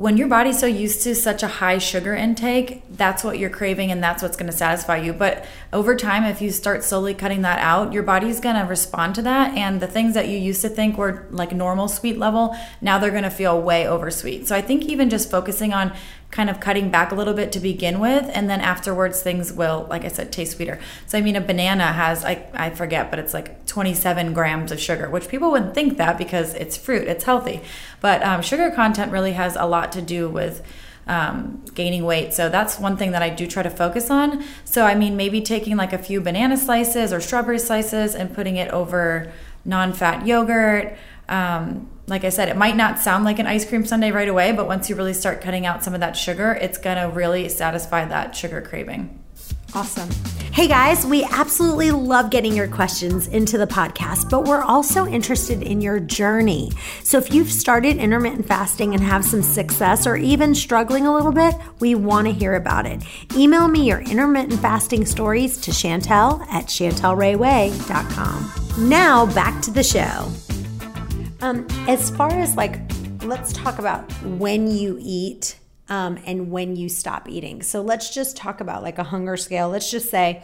when 0.00 0.16
your 0.16 0.28
body's 0.28 0.58
so 0.58 0.66
used 0.66 1.02
to 1.02 1.14
such 1.14 1.42
a 1.42 1.46
high 1.46 1.76
sugar 1.76 2.14
intake, 2.14 2.82
that's 2.90 3.22
what 3.22 3.38
you're 3.38 3.50
craving 3.50 3.90
and 3.92 4.02
that's 4.02 4.22
what's 4.22 4.34
going 4.34 4.50
to 4.50 4.56
satisfy 4.56 4.96
you. 4.96 5.12
But 5.12 5.44
over 5.74 5.94
time, 5.94 6.24
if 6.24 6.40
you 6.40 6.52
start 6.52 6.84
slowly 6.84 7.12
cutting 7.12 7.42
that 7.42 7.58
out, 7.58 7.92
your 7.92 8.02
body's 8.02 8.40
going 8.40 8.56
to 8.56 8.62
respond 8.62 9.14
to 9.16 9.22
that. 9.22 9.54
And 9.54 9.78
the 9.78 9.86
things 9.86 10.14
that 10.14 10.28
you 10.28 10.38
used 10.38 10.62
to 10.62 10.70
think 10.70 10.96
were 10.96 11.26
like 11.30 11.52
normal 11.52 11.86
sweet 11.86 12.16
level, 12.16 12.56
now 12.80 12.98
they're 12.98 13.10
going 13.10 13.24
to 13.24 13.30
feel 13.30 13.60
way 13.60 13.86
oversweet. 13.86 14.48
So 14.48 14.56
I 14.56 14.62
think 14.62 14.84
even 14.84 15.10
just 15.10 15.30
focusing 15.30 15.74
on 15.74 15.94
kind 16.30 16.48
of 16.48 16.60
cutting 16.60 16.90
back 16.90 17.10
a 17.10 17.14
little 17.14 17.34
bit 17.34 17.50
to 17.52 17.58
begin 17.58 17.98
with 17.98 18.30
and 18.32 18.48
then 18.48 18.60
afterwards 18.60 19.20
things 19.22 19.52
will 19.52 19.86
like 19.90 20.04
i 20.04 20.08
said 20.08 20.30
taste 20.30 20.56
sweeter 20.56 20.78
so 21.06 21.18
i 21.18 21.20
mean 21.20 21.36
a 21.36 21.40
banana 21.40 21.92
has 21.92 22.24
i, 22.24 22.46
I 22.54 22.70
forget 22.70 23.10
but 23.10 23.18
it's 23.18 23.34
like 23.34 23.66
27 23.66 24.32
grams 24.32 24.70
of 24.70 24.80
sugar 24.80 25.10
which 25.10 25.28
people 25.28 25.50
wouldn't 25.50 25.74
think 25.74 25.98
that 25.98 26.18
because 26.18 26.54
it's 26.54 26.76
fruit 26.76 27.08
it's 27.08 27.24
healthy 27.24 27.60
but 28.00 28.22
um, 28.22 28.42
sugar 28.42 28.70
content 28.70 29.10
really 29.10 29.32
has 29.32 29.56
a 29.56 29.66
lot 29.66 29.92
to 29.92 30.02
do 30.02 30.28
with 30.28 30.62
um, 31.06 31.64
gaining 31.74 32.04
weight. 32.04 32.32
So 32.32 32.48
that's 32.48 32.78
one 32.78 32.96
thing 32.96 33.10
that 33.10 33.22
I 33.22 33.30
do 33.30 33.46
try 33.46 33.64
to 33.64 33.70
focus 33.70 34.10
on. 34.10 34.44
So, 34.64 34.84
I 34.84 34.94
mean, 34.94 35.16
maybe 35.16 35.40
taking 35.40 35.76
like 35.76 35.92
a 35.92 35.98
few 35.98 36.20
banana 36.20 36.56
slices 36.56 37.12
or 37.12 37.20
strawberry 37.20 37.58
slices 37.58 38.14
and 38.14 38.32
putting 38.32 38.56
it 38.56 38.70
over 38.70 39.32
non 39.64 39.92
fat 39.92 40.24
yogurt. 40.24 40.96
Um, 41.28 41.88
like 42.10 42.24
I 42.24 42.28
said, 42.28 42.48
it 42.48 42.56
might 42.56 42.76
not 42.76 42.98
sound 42.98 43.24
like 43.24 43.38
an 43.38 43.46
ice 43.46 43.64
cream 43.64 43.86
sundae 43.86 44.10
right 44.10 44.28
away, 44.28 44.52
but 44.52 44.66
once 44.66 44.90
you 44.90 44.96
really 44.96 45.14
start 45.14 45.40
cutting 45.40 45.64
out 45.64 45.84
some 45.84 45.94
of 45.94 46.00
that 46.00 46.16
sugar, 46.16 46.58
it's 46.60 46.76
gonna 46.76 47.08
really 47.08 47.48
satisfy 47.48 48.04
that 48.04 48.34
sugar 48.34 48.60
craving. 48.60 49.16
Awesome. 49.72 50.08
Hey 50.52 50.66
guys, 50.66 51.06
we 51.06 51.22
absolutely 51.22 51.92
love 51.92 52.30
getting 52.30 52.56
your 52.56 52.66
questions 52.66 53.28
into 53.28 53.56
the 53.56 53.68
podcast, 53.68 54.28
but 54.28 54.44
we're 54.44 54.62
also 54.62 55.06
interested 55.06 55.62
in 55.62 55.80
your 55.80 56.00
journey. 56.00 56.72
So 57.04 57.18
if 57.18 57.32
you've 57.32 57.52
started 57.52 57.98
intermittent 57.98 58.48
fasting 58.48 58.94
and 58.94 59.04
have 59.04 59.24
some 59.24 59.42
success 59.42 60.08
or 60.08 60.16
even 60.16 60.56
struggling 60.56 61.06
a 61.06 61.14
little 61.14 61.30
bit, 61.30 61.54
we 61.78 61.94
want 61.94 62.26
to 62.26 62.32
hear 62.32 62.54
about 62.54 62.84
it. 62.84 63.04
Email 63.36 63.68
me 63.68 63.86
your 63.86 64.00
intermittent 64.00 64.58
fasting 64.60 65.06
stories 65.06 65.56
to 65.60 65.70
Chantel 65.70 66.44
at 66.48 66.66
chantelrayway.com. 66.66 68.88
Now 68.88 69.26
back 69.26 69.62
to 69.62 69.70
the 69.70 69.84
show. 69.84 70.32
Um, 71.42 71.66
as 71.88 72.10
far 72.10 72.30
as 72.30 72.56
like, 72.56 72.78
let's 73.22 73.52
talk 73.52 73.78
about 73.78 74.10
when 74.22 74.70
you 74.70 74.98
eat 75.00 75.58
um, 75.88 76.18
and 76.26 76.50
when 76.50 76.76
you 76.76 76.88
stop 76.88 77.28
eating. 77.28 77.62
So 77.62 77.80
let's 77.80 78.12
just 78.12 78.36
talk 78.36 78.60
about 78.60 78.82
like 78.82 78.98
a 78.98 79.04
hunger 79.04 79.36
scale. 79.36 79.70
Let's 79.70 79.90
just 79.90 80.10
say, 80.10 80.42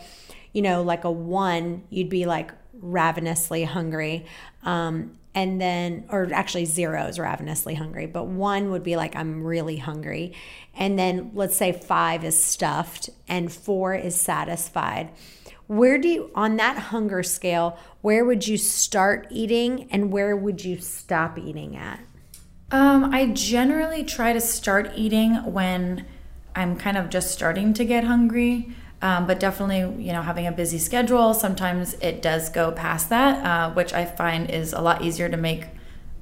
you 0.53 0.63
know, 0.63 0.83
like 0.83 1.05
a 1.05 1.11
one, 1.11 1.85
you'd 1.91 2.09
be 2.09 2.25
like 2.25 2.51
ravenously 2.73 3.65
hungry. 3.65 4.25
Um, 4.63 5.19
and 5.37 5.61
then 5.61 6.07
or 6.09 6.33
actually 6.33 6.65
zero 6.65 7.05
is 7.05 7.19
ravenously 7.19 7.75
hungry 7.75 8.07
but 8.07 8.27
one 8.27 8.71
would 8.71 8.83
be 8.83 8.97
like 8.97 9.15
i'm 9.15 9.45
really 9.45 9.77
hungry 9.77 10.33
and 10.75 10.99
then 10.99 11.31
let's 11.35 11.55
say 11.55 11.73
five 11.73 12.25
is 12.25 12.43
stuffed 12.43 13.11
and 13.29 13.53
four 13.53 13.95
is 13.95 14.19
satisfied 14.19 15.11
where 15.67 15.99
do 15.99 16.09
you 16.09 16.31
on 16.35 16.57
that 16.57 16.79
hunger 16.79 17.23
scale 17.23 17.79
where 18.01 18.25
would 18.25 18.47
you 18.47 18.57
start 18.57 19.27
eating 19.31 19.89
and 19.91 20.13
where 20.13 20.37
would 20.37 20.65
you 20.65 20.79
stop 20.79 21.39
eating 21.39 21.77
at? 21.77 22.01
Um, 22.71 23.13
i 23.15 23.27
generally 23.27 24.05
try 24.05 24.33
to 24.33 24.41
start 24.41 24.93
eating 24.97 25.35
when 25.53 26.07
i'm 26.55 26.77
kind 26.77 26.97
of 26.97 27.11
just 27.11 27.31
starting 27.31 27.75
to 27.75 27.85
get 27.85 28.05
hungry 28.05 28.75
um, 29.03 29.27
but 29.27 29.39
definitely, 29.39 30.05
you 30.05 30.13
know, 30.13 30.23
having 30.23 30.47
a 30.47 30.53
busy 30.53 30.79
schedule, 30.79 31.35
sometimes 31.35 31.95
it 31.95 32.23
does 32.23 32.49
go 32.49 32.73
past 32.73 33.11
that, 33.11 33.45
uh, 33.45 33.75
which 33.75 33.93
I 33.93 34.07
find 34.07 34.51
is 34.51 34.73
a 34.73 34.81
lot 34.81 35.03
easier 35.03 35.29
to 35.29 35.37
make 35.37 35.67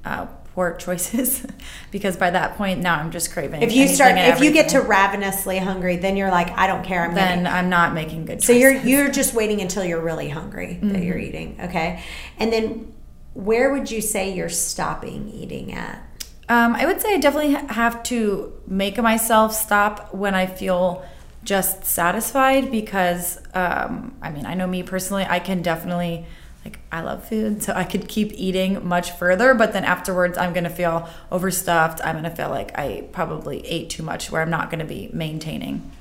uh, 0.03 0.27
poor 0.55 0.73
choices 0.79 1.45
because 1.91 2.17
by 2.17 2.31
that 2.31 2.57
point 2.57 2.81
now 2.81 2.95
I'm 2.95 3.11
just 3.11 3.31
craving. 3.31 3.61
If 3.61 3.73
you 3.73 3.87
start, 3.87 4.17
if 4.17 4.39
you 4.39 4.51
get 4.51 4.69
to 4.69 4.81
ravenously 4.81 5.59
hungry, 5.59 5.97
then 5.97 6.17
you're 6.17 6.31
like, 6.31 6.49
I 6.57 6.65
don't 6.65 6.83
care. 6.83 7.03
I'm 7.03 7.13
then 7.13 7.43
getting... 7.43 7.47
I'm 7.47 7.69
not 7.69 7.93
making 7.93 8.25
good. 8.25 8.39
Choices. 8.39 8.47
So 8.47 8.53
you're 8.53 8.73
you're 8.73 9.11
just 9.11 9.33
waiting 9.33 9.61
until 9.61 9.83
you're 9.83 10.01
really 10.01 10.29
hungry 10.29 10.79
mm-hmm. 10.81 10.93
that 10.93 11.03
you're 11.03 11.19
eating. 11.19 11.59
Okay, 11.61 12.01
and 12.39 12.51
then 12.51 12.93
where 13.33 13.73
would 13.73 13.91
you 13.91 14.01
say 14.01 14.33
you're 14.33 14.49
stopping 14.49 15.29
eating 15.29 15.73
at? 15.73 16.01
Um, 16.47 16.75
I 16.75 16.85
would 16.85 17.01
say 17.01 17.15
I 17.15 17.17
definitely 17.17 17.53
have 17.73 18.01
to 18.03 18.53
make 18.65 18.97
myself 18.97 19.53
stop 19.53 20.13
when 20.13 20.35
I 20.35 20.45
feel 20.45 21.05
just 21.43 21.85
satisfied 21.85 22.71
because 22.71 23.39
um, 23.53 24.15
I 24.21 24.31
mean 24.31 24.45
I 24.45 24.55
know 24.55 24.67
me 24.67 24.83
personally 24.83 25.25
I 25.29 25.39
can 25.39 25.61
definitely 25.61 26.25
like 26.65 26.79
I 26.91 27.01
love 27.01 27.27
food 27.27 27.63
so 27.63 27.73
I 27.73 27.85
could 27.85 28.07
keep 28.07 28.33
eating 28.33 28.85
much 28.85 29.11
further 29.11 29.53
but 29.53 29.71
then 29.71 29.85
afterwards 29.85 30.37
I'm 30.37 30.51
gonna 30.51 30.69
feel 30.69 31.07
overstuffed 31.31 32.01
I'm 32.03 32.15
gonna 32.15 32.35
feel 32.35 32.49
like 32.49 32.77
I 32.77 33.07
probably 33.11 33.65
ate 33.65 33.89
too 33.91 34.03
much 34.03 34.31
where 34.31 34.41
I'm 34.41 34.49
not 34.49 34.69
gonna 34.69 34.85
be 34.85 35.09
maintaining. 35.13 35.91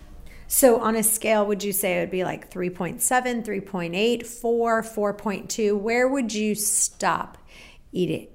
So 0.47 0.81
on 0.81 0.95
a 0.95 1.03
scale, 1.03 1.47
would 1.47 1.65
you 1.65 1.73
say 1.73 1.97
it 1.97 2.01
would 2.01 2.11
be 2.11 2.23
like 2.23 2.51
3.7, 2.51 3.01
3.8, 3.45 4.27
4, 4.27 4.83
4.2? 4.83 5.79
Where 5.79 6.07
would 6.07 6.33
you 6.33 6.55
stop 6.55 7.39
eating? 7.93 8.29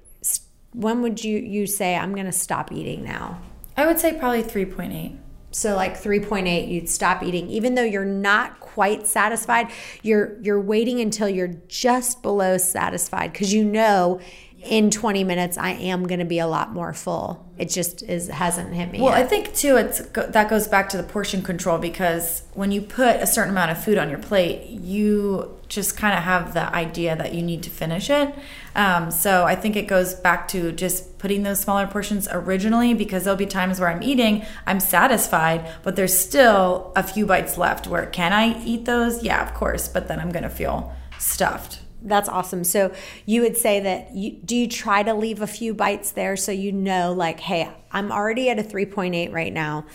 When 0.73 1.01
would 1.01 1.23
you, 1.23 1.37
you 1.37 1.65
say, 1.65 1.95
I'm 1.95 2.13
going 2.13 2.25
to 2.25 2.31
stop 2.31 2.71
eating 2.71 3.03
now? 3.03 3.39
I 3.77 3.85
would 3.85 3.99
say 3.99 4.13
probably 4.19 4.43
3.8 4.43 5.17
so 5.51 5.75
like 5.75 5.95
3.8 5.95 6.69
you'd 6.69 6.89
stop 6.89 7.23
eating. 7.23 7.49
Even 7.49 7.75
though 7.75 7.83
you're 7.83 8.05
not 8.05 8.59
quite 8.59 9.07
satisfied 9.07 9.69
you're 10.03 10.39
you're 10.41 10.61
waiting 10.61 10.99
until 10.99 11.27
you're 11.27 11.55
just 11.67 12.21
below 12.21 12.57
satisfied 12.57 13.33
cuz 13.33 13.53
you 13.53 13.63
know 13.63 14.19
in 14.61 14.91
20 14.91 15.23
minutes 15.23 15.57
I 15.57 15.71
am 15.71 16.05
going 16.05 16.19
to 16.19 16.25
be 16.25 16.39
a 16.39 16.47
lot 16.47 16.73
more 16.73 16.93
full. 16.93 17.49
It 17.57 17.69
just 17.69 18.03
is 18.03 18.27
hasn't 18.27 18.73
hit 18.73 18.91
me. 18.91 18.99
Well, 18.99 19.11
yet. 19.11 19.25
I 19.25 19.27
think 19.27 19.53
too 19.53 19.77
it's 19.77 19.99
that 20.09 20.49
goes 20.49 20.67
back 20.67 20.89
to 20.89 20.97
the 20.97 21.03
portion 21.03 21.41
control 21.41 21.77
because 21.77 22.43
when 22.53 22.71
you 22.71 22.81
put 22.81 23.17
a 23.17 23.27
certain 23.27 23.51
amount 23.51 23.71
of 23.71 23.83
food 23.83 23.97
on 23.97 24.09
your 24.09 24.19
plate, 24.19 24.67
you 24.69 25.57
just 25.69 25.95
kind 25.95 26.17
of 26.17 26.23
have 26.23 26.53
the 26.53 26.73
idea 26.73 27.15
that 27.15 27.33
you 27.33 27.41
need 27.41 27.63
to 27.63 27.69
finish 27.69 28.09
it. 28.09 28.33
Um, 28.75 29.11
so 29.11 29.45
I 29.45 29.55
think 29.55 29.75
it 29.75 29.87
goes 29.87 30.13
back 30.15 30.47
to 30.49 30.71
just 30.71 31.19
putting 31.19 31.43
those 31.43 31.59
smaller 31.59 31.85
portions 31.85 32.27
originally 32.31 32.93
because 32.93 33.23
there'll 33.23 33.37
be 33.37 33.45
times 33.45 33.79
where 33.79 33.89
I'm 33.89 34.01
eating, 34.01 34.45
I'm 34.65 34.79
satisfied, 34.79 35.69
but 35.83 35.95
there's 35.95 36.17
still 36.17 36.91
a 36.95 37.03
few 37.03 37.25
bites 37.25 37.57
left. 37.57 37.87
Where 37.87 38.07
can 38.07 38.33
I 38.33 38.61
eat 38.63 38.85
those? 38.85 39.23
Yeah, 39.23 39.47
of 39.47 39.53
course, 39.53 39.87
but 39.87 40.07
then 40.07 40.19
I'm 40.19 40.31
gonna 40.31 40.49
feel 40.49 40.93
stuffed 41.17 41.79
that's 42.01 42.29
awesome. 42.29 42.63
So 42.63 42.93
you 43.25 43.41
would 43.41 43.57
say 43.57 43.79
that 43.81 44.15
you 44.15 44.31
do 44.31 44.55
you 44.55 44.67
try 44.67 45.03
to 45.03 45.13
leave 45.13 45.41
a 45.41 45.47
few 45.47 45.73
bites 45.73 46.11
there 46.11 46.35
so 46.37 46.51
you 46.51 46.71
know 46.71 47.13
like 47.13 47.39
hey, 47.39 47.71
I'm 47.91 48.11
already 48.11 48.49
at 48.49 48.59
a 48.59 48.63
3.8 48.63 49.33
right 49.33 49.53
now. 49.53 49.85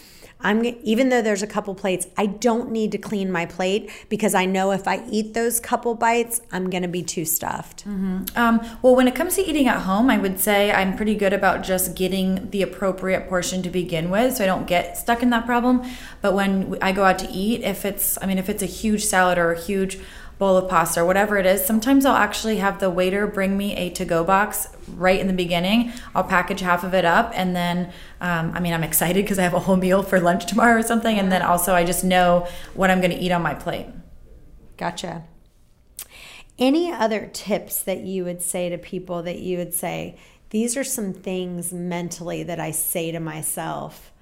I'm 0.44 0.62
even 0.82 1.08
though 1.08 1.22
there's 1.22 1.42
a 1.42 1.46
couple 1.46 1.74
plates, 1.74 2.06
I 2.18 2.26
don't 2.26 2.70
need 2.70 2.92
to 2.92 2.98
clean 2.98 3.32
my 3.32 3.46
plate 3.46 3.90
because 4.10 4.34
I 4.34 4.44
know 4.44 4.72
if 4.72 4.86
I 4.86 5.02
eat 5.10 5.32
those 5.32 5.58
couple 5.58 5.94
bites, 5.94 6.42
I'm 6.52 6.68
to 6.70 6.86
be 6.86 7.02
too 7.02 7.24
stuffed. 7.24 7.86
Mm-hmm. 7.86 8.24
Um, 8.36 8.78
well, 8.82 8.94
when 8.94 9.08
it 9.08 9.14
comes 9.14 9.36
to 9.36 9.42
eating 9.42 9.68
at 9.68 9.82
home, 9.82 10.10
I 10.10 10.18
would 10.18 10.38
say 10.38 10.70
I'm 10.70 10.96
pretty 10.96 11.14
good 11.14 11.32
about 11.32 11.62
just 11.62 11.94
getting 11.96 12.50
the 12.50 12.60
appropriate 12.60 13.26
portion 13.26 13.62
to 13.62 13.70
begin 13.70 14.10
with, 14.10 14.36
so 14.36 14.44
I 14.44 14.46
don't 14.46 14.66
get 14.66 14.98
stuck 14.98 15.22
in 15.22 15.30
that 15.30 15.46
problem. 15.46 15.82
But 16.20 16.34
when 16.34 16.76
I 16.82 16.92
go 16.92 17.04
out 17.04 17.18
to 17.20 17.30
eat, 17.30 17.62
if 17.62 17.86
it's, 17.86 18.18
I 18.20 18.26
mean, 18.26 18.38
if 18.38 18.50
it's 18.50 18.62
a 18.62 18.66
huge 18.66 19.04
salad 19.04 19.38
or 19.38 19.52
a 19.52 19.58
huge 19.58 19.98
bowl 20.38 20.56
of 20.56 20.68
pasta 20.68 21.00
or 21.00 21.04
whatever 21.04 21.36
it 21.38 21.46
is, 21.46 21.64
sometimes 21.64 22.04
I'll 22.04 22.16
actually 22.16 22.56
have 22.56 22.80
the 22.80 22.90
waiter 22.90 23.26
bring 23.26 23.56
me 23.56 23.74
a 23.76 23.90
to 23.90 24.04
go 24.04 24.24
box 24.24 24.68
right 24.88 25.18
in 25.18 25.26
the 25.26 25.32
beginning. 25.32 25.92
I'll 26.14 26.24
package 26.24 26.60
half 26.60 26.84
of 26.84 26.94
it 26.94 27.04
up 27.04 27.32
and 27.34 27.54
then, 27.54 27.92
um, 28.20 28.52
I 28.54 28.60
mean, 28.60 28.72
I'm 28.72 28.82
excited 28.82 29.24
because 29.24 29.38
I 29.38 29.42
have 29.42 29.54
a 29.54 29.60
whole 29.60 29.76
meal 29.76 30.02
for 30.02 30.20
lunch 30.20 30.46
tomorrow 30.46 30.78
or 30.78 30.82
something. 30.82 31.18
And 31.18 31.30
then 31.30 31.42
also, 31.42 31.74
I 31.74 31.84
just 31.84 32.04
know 32.04 32.48
what 32.74 32.90
I'm 32.90 33.00
going 33.00 33.12
to 33.12 33.18
eat 33.18 33.32
on 33.32 33.42
my 33.42 33.54
plate. 33.54 33.86
Gotcha. 34.76 35.24
Any 36.58 36.92
other 36.92 37.30
tips 37.32 37.82
that 37.82 38.00
you 38.00 38.24
would 38.24 38.42
say 38.42 38.68
to 38.68 38.78
people 38.78 39.22
that 39.22 39.38
you 39.40 39.58
would 39.58 39.74
say, 39.74 40.16
these 40.50 40.76
are 40.76 40.84
some 40.84 41.12
things 41.12 41.72
mentally 41.72 42.44
that 42.44 42.60
I 42.60 42.70
say 42.70 43.10
to 43.10 43.18
myself 43.18 44.12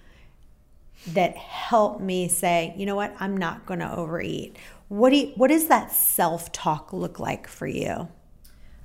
that 1.09 1.37
help 1.37 2.01
me 2.01 2.29
say, 2.29 2.75
you 2.77 2.87
know 2.87 2.97
what, 2.97 3.15
I'm 3.19 3.37
not 3.37 3.67
going 3.67 3.81
to 3.81 3.95
overeat? 3.95 4.57
What 4.93 5.09
do 5.09 5.17
you, 5.17 5.33
what 5.37 5.49
does 5.49 5.69
that 5.69 5.91
self 5.91 6.53
talk 6.53 6.93
look 6.93 7.19
like 7.19 7.49
for 7.49 7.67
you? 7.67 8.09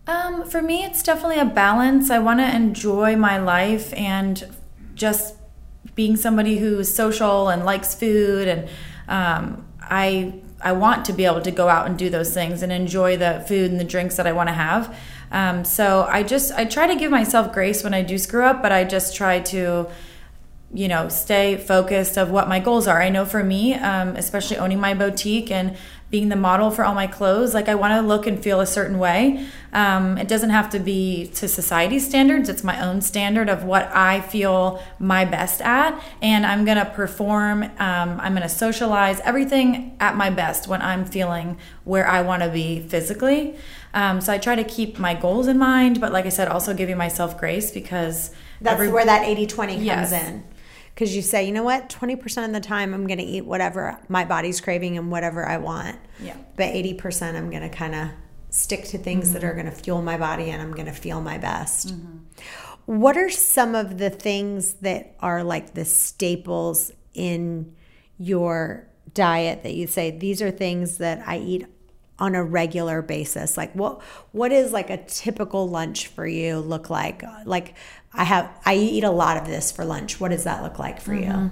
Um, 0.07 0.49
for 0.49 0.61
me, 0.61 0.85
it's 0.85 1.03
definitely 1.03 1.39
a 1.39 1.43
balance. 1.43 2.09
I 2.09 2.19
want 2.19 2.39
to 2.39 2.55
enjoy 2.55 3.17
my 3.17 3.37
life 3.37 3.93
and 3.93 4.55
just 4.95 5.35
being 5.95 6.15
somebody 6.15 6.59
who's 6.59 6.95
social 6.95 7.49
and 7.49 7.65
likes 7.65 7.93
food, 7.93 8.47
and 8.47 8.69
um, 9.09 9.67
I 9.81 10.35
I 10.61 10.71
want 10.71 11.03
to 11.07 11.13
be 11.13 11.25
able 11.25 11.41
to 11.41 11.51
go 11.51 11.67
out 11.67 11.87
and 11.87 11.97
do 11.97 12.09
those 12.09 12.33
things 12.33 12.61
and 12.61 12.71
enjoy 12.71 13.17
the 13.17 13.43
food 13.45 13.69
and 13.69 13.77
the 13.77 13.83
drinks 13.83 14.15
that 14.15 14.25
I 14.25 14.31
want 14.31 14.47
to 14.47 14.53
have. 14.53 14.97
Um, 15.29 15.65
so 15.65 16.07
I 16.09 16.23
just 16.23 16.53
I 16.53 16.63
try 16.63 16.87
to 16.87 16.95
give 16.95 17.11
myself 17.11 17.51
grace 17.51 17.83
when 17.83 17.93
I 17.93 18.01
do 18.01 18.17
screw 18.17 18.45
up, 18.45 18.61
but 18.61 18.71
I 18.71 18.85
just 18.85 19.13
try 19.13 19.41
to 19.41 19.89
you 20.73 20.87
know 20.87 21.07
stay 21.07 21.55
focused 21.55 22.17
of 22.17 22.29
what 22.29 22.49
my 22.49 22.59
goals 22.59 22.87
are 22.87 23.01
i 23.01 23.09
know 23.09 23.23
for 23.23 23.43
me 23.43 23.73
um, 23.75 24.15
especially 24.15 24.57
owning 24.57 24.79
my 24.79 24.93
boutique 24.93 25.49
and 25.49 25.77
being 26.09 26.29
the 26.29 26.35
model 26.35 26.71
for 26.71 26.85
all 26.85 26.93
my 26.93 27.07
clothes. 27.07 27.53
Like 27.53 27.67
I 27.67 27.75
want 27.75 27.93
to 27.93 28.01
look 28.01 28.25
and 28.27 28.41
feel 28.41 28.61
a 28.61 28.65
certain 28.65 28.97
way. 28.97 29.45
Um, 29.73 30.17
it 30.17 30.27
doesn't 30.27 30.51
have 30.51 30.69
to 30.69 30.79
be 30.79 31.27
to 31.35 31.47
society 31.49 31.99
standards. 31.99 32.47
It's 32.47 32.63
my 32.63 32.81
own 32.81 33.01
standard 33.01 33.49
of 33.49 33.65
what 33.65 33.93
I 33.93 34.21
feel 34.21 34.81
my 34.99 35.25
best 35.25 35.61
at, 35.61 36.01
and 36.21 36.45
I'm 36.45 36.63
gonna 36.63 36.85
perform. 36.85 37.63
Um, 37.63 38.19
I'm 38.19 38.33
gonna 38.33 38.47
socialize 38.47 39.19
everything 39.21 39.97
at 39.99 40.15
my 40.15 40.29
best 40.29 40.67
when 40.67 40.81
I'm 40.81 41.03
feeling 41.03 41.57
where 41.83 42.07
I 42.07 42.21
want 42.21 42.43
to 42.43 42.49
be 42.49 42.79
physically. 42.79 43.55
Um, 43.93 44.21
so 44.21 44.31
I 44.31 44.37
try 44.37 44.55
to 44.55 44.63
keep 44.63 44.99
my 44.99 45.13
goals 45.13 45.47
in 45.47 45.57
mind, 45.57 45.99
but 45.99 46.13
like 46.13 46.25
I 46.25 46.29
said, 46.29 46.47
also 46.47 46.73
giving 46.73 46.97
myself 46.97 47.37
grace 47.37 47.71
because 47.71 48.31
that's 48.61 48.73
every, 48.73 48.89
where 48.89 49.05
that 49.05 49.23
80 49.23 49.47
20 49.47 49.73
comes 49.73 49.85
yes. 49.85 50.11
in 50.13 50.43
because 50.97 51.15
you 51.15 51.21
say, 51.21 51.45
you 51.45 51.51
know 51.51 51.61
what, 51.61 51.89
20% 51.89 52.43
of 52.43 52.53
the 52.53 52.59
time 52.59 52.91
I'm 52.91 53.05
going 53.05 53.19
to 53.19 53.23
eat 53.23 53.45
whatever 53.45 53.99
my 54.09 54.25
body's 54.25 54.59
craving 54.59 54.97
and 54.97 55.11
whatever 55.11 55.47
I 55.47 55.59
want. 55.59 55.99
Yeah. 56.19 56.35
But 56.55 56.73
80% 56.73 57.35
I'm 57.35 57.51
going 57.51 57.61
to 57.61 57.69
kind 57.69 57.93
of 57.93 58.09
stick 58.49 58.83
to 58.85 58.97
things 58.97 59.25
mm-hmm. 59.25 59.33
that 59.33 59.43
are 59.43 59.53
going 59.53 59.67
to 59.67 59.71
fuel 59.71 60.01
my 60.01 60.17
body 60.17 60.49
and 60.49 60.59
I'm 60.59 60.71
going 60.71 60.87
to 60.87 60.91
feel 60.91 61.21
my 61.21 61.37
best. 61.37 61.89
Mm-hmm. 61.89 62.17
What 62.99 63.15
are 63.15 63.29
some 63.29 63.75
of 63.75 63.99
the 63.99 64.09
things 64.09 64.73
that 64.75 65.15
are 65.19 65.43
like 65.43 65.75
the 65.75 65.85
staples 65.85 66.91
in 67.13 67.75
your 68.17 68.87
diet 69.13 69.61
that 69.61 69.75
you 69.75 69.85
say 69.85 70.09
these 70.09 70.41
are 70.41 70.49
things 70.49 70.97
that 70.97 71.21
I 71.27 71.37
eat 71.37 71.67
on 72.19 72.35
a 72.35 72.43
regular 72.43 73.01
basis 73.01 73.57
like 73.57 73.73
what 73.73 74.01
what 74.31 74.51
is 74.51 74.71
like 74.71 74.89
a 74.89 74.97
typical 74.97 75.69
lunch 75.69 76.07
for 76.07 76.25
you 76.25 76.57
look 76.57 76.89
like 76.89 77.23
like 77.45 77.75
i 78.13 78.23
have 78.23 78.49
i 78.65 78.75
eat 78.75 79.03
a 79.03 79.11
lot 79.11 79.37
of 79.37 79.45
this 79.45 79.71
for 79.71 79.85
lunch 79.85 80.19
what 80.19 80.29
does 80.29 80.43
that 80.43 80.63
look 80.63 80.79
like 80.79 80.99
for 80.99 81.11
mm-hmm. 81.11 81.43
you 81.43 81.51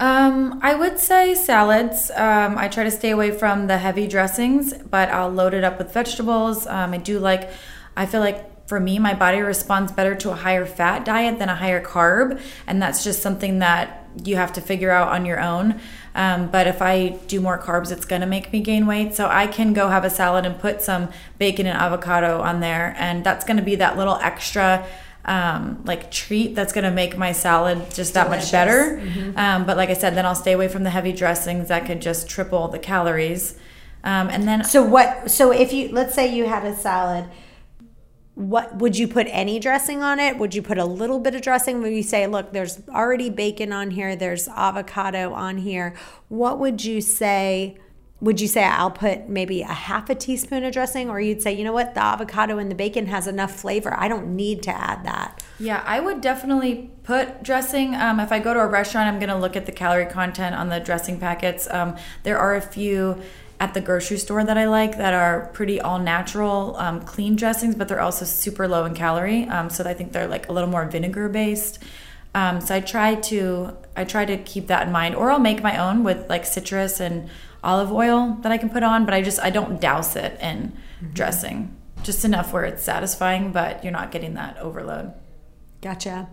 um, 0.00 0.58
I 0.62 0.74
would 0.74 0.98
say 0.98 1.34
salads. 1.34 2.10
Um, 2.10 2.58
I 2.58 2.68
try 2.68 2.84
to 2.84 2.90
stay 2.90 3.10
away 3.10 3.30
from 3.30 3.68
the 3.68 3.78
heavy 3.78 4.08
dressings, 4.08 4.74
but 4.74 5.08
I'll 5.08 5.30
load 5.30 5.54
it 5.54 5.62
up 5.62 5.78
with 5.78 5.92
vegetables. 5.92 6.66
Um, 6.66 6.92
I 6.92 6.98
do 6.98 7.18
like, 7.20 7.48
I 7.96 8.06
feel 8.06 8.20
like 8.20 8.66
for 8.66 8.80
me, 8.80 8.98
my 8.98 9.14
body 9.14 9.40
responds 9.40 9.92
better 9.92 10.14
to 10.16 10.30
a 10.30 10.34
higher 10.34 10.66
fat 10.66 11.04
diet 11.04 11.38
than 11.38 11.48
a 11.48 11.54
higher 11.54 11.82
carb. 11.82 12.40
And 12.66 12.82
that's 12.82 13.04
just 13.04 13.22
something 13.22 13.60
that 13.60 14.08
you 14.24 14.36
have 14.36 14.52
to 14.54 14.60
figure 14.60 14.90
out 14.90 15.08
on 15.08 15.26
your 15.26 15.40
own. 15.40 15.80
Um, 16.14 16.48
but 16.48 16.66
if 16.66 16.80
I 16.80 17.08
do 17.26 17.40
more 17.40 17.58
carbs, 17.58 17.90
it's 17.90 18.04
going 18.04 18.20
to 18.20 18.26
make 18.26 18.52
me 18.52 18.60
gain 18.60 18.86
weight. 18.86 19.14
So 19.14 19.26
I 19.28 19.46
can 19.46 19.72
go 19.72 19.88
have 19.88 20.04
a 20.04 20.10
salad 20.10 20.46
and 20.46 20.58
put 20.58 20.80
some 20.80 21.08
bacon 21.38 21.66
and 21.66 21.76
avocado 21.76 22.40
on 22.40 22.60
there. 22.60 22.94
And 22.98 23.24
that's 23.24 23.44
going 23.44 23.56
to 23.56 23.62
be 23.62 23.74
that 23.76 23.96
little 23.96 24.16
extra 24.16 24.86
um, 25.24 25.82
like 25.84 26.10
treat 26.10 26.54
that's 26.54 26.72
to 26.72 26.90
make 26.90 27.16
my 27.16 27.32
salad 27.32 27.90
just 27.92 28.14
that 28.14 28.24
Delicious. 28.24 28.46
much 28.46 28.52
better. 28.52 28.98
Mm-hmm. 28.98 29.38
Um, 29.38 29.64
but 29.64 29.76
like 29.76 29.88
I 29.88 29.94
said, 29.94 30.14
then 30.14 30.26
I'll 30.26 30.34
stay 30.34 30.52
away 30.52 30.68
from 30.68 30.84
the 30.84 30.90
heavy 30.90 31.12
dressings 31.12 31.68
that 31.68 31.86
could 31.86 32.02
just 32.02 32.28
triple 32.28 32.68
the 32.68 32.78
calories. 32.78 33.56
Um, 34.02 34.28
and 34.28 34.46
then 34.46 34.64
so 34.64 34.82
what? 34.82 35.30
So 35.30 35.50
if 35.50 35.72
you 35.72 35.88
let's 35.88 36.14
say 36.14 36.34
you 36.34 36.46
had 36.46 36.64
a 36.64 36.76
salad, 36.76 37.24
what 38.34 38.76
would 38.76 38.98
you 38.98 39.06
put 39.06 39.28
any 39.30 39.60
dressing 39.60 40.02
on 40.02 40.18
it? 40.18 40.38
Would 40.38 40.54
you 40.54 40.62
put 40.62 40.76
a 40.76 40.84
little 40.84 41.20
bit 41.20 41.34
of 41.34 41.42
dressing? 41.42 41.80
Would 41.82 41.92
you 41.92 42.02
say, 42.02 42.26
look, 42.26 42.52
there's 42.52 42.82
already 42.88 43.30
bacon 43.30 43.72
on 43.72 43.92
here, 43.92 44.16
there's 44.16 44.48
avocado 44.48 45.32
on 45.32 45.58
here? 45.58 45.94
What 46.28 46.58
would 46.58 46.84
you 46.84 47.00
say? 47.00 47.78
Would 48.20 48.40
you 48.40 48.48
say 48.48 48.64
I'll 48.64 48.90
put 48.90 49.28
maybe 49.28 49.60
a 49.62 49.66
half 49.66 50.08
a 50.08 50.14
teaspoon 50.14 50.64
of 50.64 50.72
dressing, 50.72 51.10
or 51.10 51.20
you'd 51.20 51.42
say, 51.42 51.52
you 51.52 51.62
know 51.62 51.72
what, 51.72 51.94
the 51.94 52.02
avocado 52.02 52.58
and 52.58 52.70
the 52.70 52.74
bacon 52.74 53.06
has 53.06 53.26
enough 53.26 53.54
flavor. 53.54 53.94
I 53.96 54.08
don't 54.08 54.34
need 54.34 54.62
to 54.62 54.70
add 54.70 55.04
that. 55.04 55.42
Yeah, 55.58 55.82
I 55.84 56.00
would 56.00 56.20
definitely 56.20 56.90
put 57.02 57.42
dressing. 57.42 57.94
Um, 57.94 58.18
if 58.18 58.32
I 58.32 58.38
go 58.38 58.54
to 58.54 58.60
a 58.60 58.66
restaurant, 58.66 59.08
I'm 59.08 59.18
going 59.18 59.28
to 59.28 59.36
look 59.36 59.56
at 59.56 59.66
the 59.66 59.72
calorie 59.72 60.06
content 60.06 60.54
on 60.56 60.70
the 60.70 60.80
dressing 60.80 61.20
packets. 61.20 61.68
Um, 61.70 61.96
there 62.22 62.38
are 62.38 62.56
a 62.56 62.62
few 62.62 63.20
at 63.60 63.74
the 63.74 63.80
grocery 63.80 64.18
store 64.18 64.44
that 64.44 64.58
I 64.58 64.66
like 64.66 64.98
that 64.98 65.14
are 65.14 65.50
pretty 65.52 65.80
all 65.80 65.98
natural, 65.98 66.76
um, 66.76 67.00
clean 67.02 67.36
dressings, 67.36 67.74
but 67.74 67.88
they're 67.88 68.00
also 68.00 68.24
super 68.24 68.66
low 68.66 68.84
in 68.84 68.94
calorie. 68.94 69.44
Um, 69.44 69.70
so 69.70 69.84
I 69.84 69.94
think 69.94 70.12
they're 70.12 70.26
like 70.26 70.48
a 70.48 70.52
little 70.52 70.68
more 70.68 70.84
vinegar 70.86 71.28
based. 71.28 71.78
Um, 72.34 72.60
so 72.60 72.74
I 72.74 72.80
try 72.80 73.14
to 73.14 73.76
I 73.96 74.04
try 74.04 74.24
to 74.24 74.36
keep 74.38 74.66
that 74.66 74.86
in 74.86 74.92
mind, 74.92 75.14
or 75.14 75.30
I'll 75.30 75.38
make 75.38 75.62
my 75.62 75.78
own 75.78 76.02
with 76.02 76.28
like 76.28 76.44
citrus 76.44 77.00
and 77.00 77.30
olive 77.62 77.92
oil 77.92 78.38
that 78.42 78.50
I 78.50 78.58
can 78.58 78.70
put 78.70 78.82
on. 78.82 79.04
But 79.04 79.14
I 79.14 79.22
just 79.22 79.38
I 79.40 79.50
don't 79.50 79.80
douse 79.80 80.16
it 80.16 80.36
in 80.40 80.72
mm-hmm. 80.72 81.12
dressing, 81.12 81.76
just 82.02 82.24
enough 82.24 82.52
where 82.52 82.64
it's 82.64 82.82
satisfying, 82.82 83.52
but 83.52 83.84
you're 83.84 83.92
not 83.92 84.10
getting 84.10 84.34
that 84.34 84.58
overload. 84.58 85.12
Gotcha. 85.80 86.28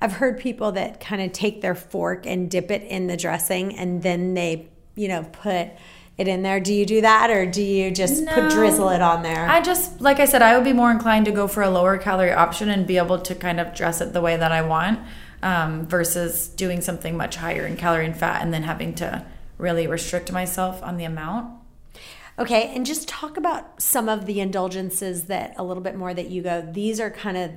I've 0.00 0.14
heard 0.14 0.40
people 0.40 0.72
that 0.72 0.98
kind 0.98 1.22
of 1.22 1.32
take 1.32 1.60
their 1.60 1.74
fork 1.74 2.26
and 2.26 2.50
dip 2.50 2.70
it 2.70 2.82
in 2.82 3.06
the 3.06 3.16
dressing, 3.16 3.76
and 3.76 4.02
then 4.02 4.34
they 4.34 4.68
you 4.96 5.06
know 5.06 5.22
put 5.22 5.68
it 6.16 6.28
in 6.28 6.42
there. 6.42 6.60
Do 6.60 6.72
you 6.72 6.86
do 6.86 7.00
that 7.00 7.30
or 7.30 7.44
do 7.46 7.62
you 7.62 7.90
just 7.90 8.22
no, 8.22 8.32
put 8.32 8.50
drizzle 8.50 8.90
it 8.90 9.02
on 9.02 9.22
there? 9.22 9.48
I 9.48 9.60
just 9.60 10.00
like 10.00 10.20
I 10.20 10.24
said, 10.24 10.42
I 10.42 10.54
would 10.56 10.64
be 10.64 10.72
more 10.72 10.90
inclined 10.90 11.26
to 11.26 11.32
go 11.32 11.48
for 11.48 11.62
a 11.62 11.70
lower 11.70 11.98
calorie 11.98 12.32
option 12.32 12.68
and 12.68 12.86
be 12.86 12.98
able 12.98 13.18
to 13.20 13.34
kind 13.34 13.58
of 13.58 13.74
dress 13.74 14.00
it 14.00 14.12
the 14.12 14.20
way 14.20 14.36
that 14.36 14.52
I 14.52 14.62
want 14.62 15.00
um, 15.42 15.86
versus 15.86 16.48
doing 16.48 16.80
something 16.80 17.16
much 17.16 17.36
higher 17.36 17.66
in 17.66 17.76
calorie 17.76 18.06
and 18.06 18.16
fat 18.16 18.42
and 18.42 18.52
then 18.52 18.62
having 18.62 18.94
to 18.96 19.24
really 19.58 19.86
restrict 19.86 20.32
myself 20.32 20.82
on 20.82 20.96
the 20.96 21.04
amount. 21.04 21.52
Okay, 22.36 22.74
and 22.74 22.84
just 22.84 23.06
talk 23.08 23.36
about 23.36 23.80
some 23.80 24.08
of 24.08 24.26
the 24.26 24.40
indulgences 24.40 25.24
that 25.24 25.54
a 25.56 25.62
little 25.62 25.82
bit 25.82 25.94
more 25.94 26.12
that 26.12 26.30
you 26.30 26.42
go, 26.42 26.62
these 26.62 26.98
are 26.98 27.10
kind 27.10 27.36
of 27.36 27.52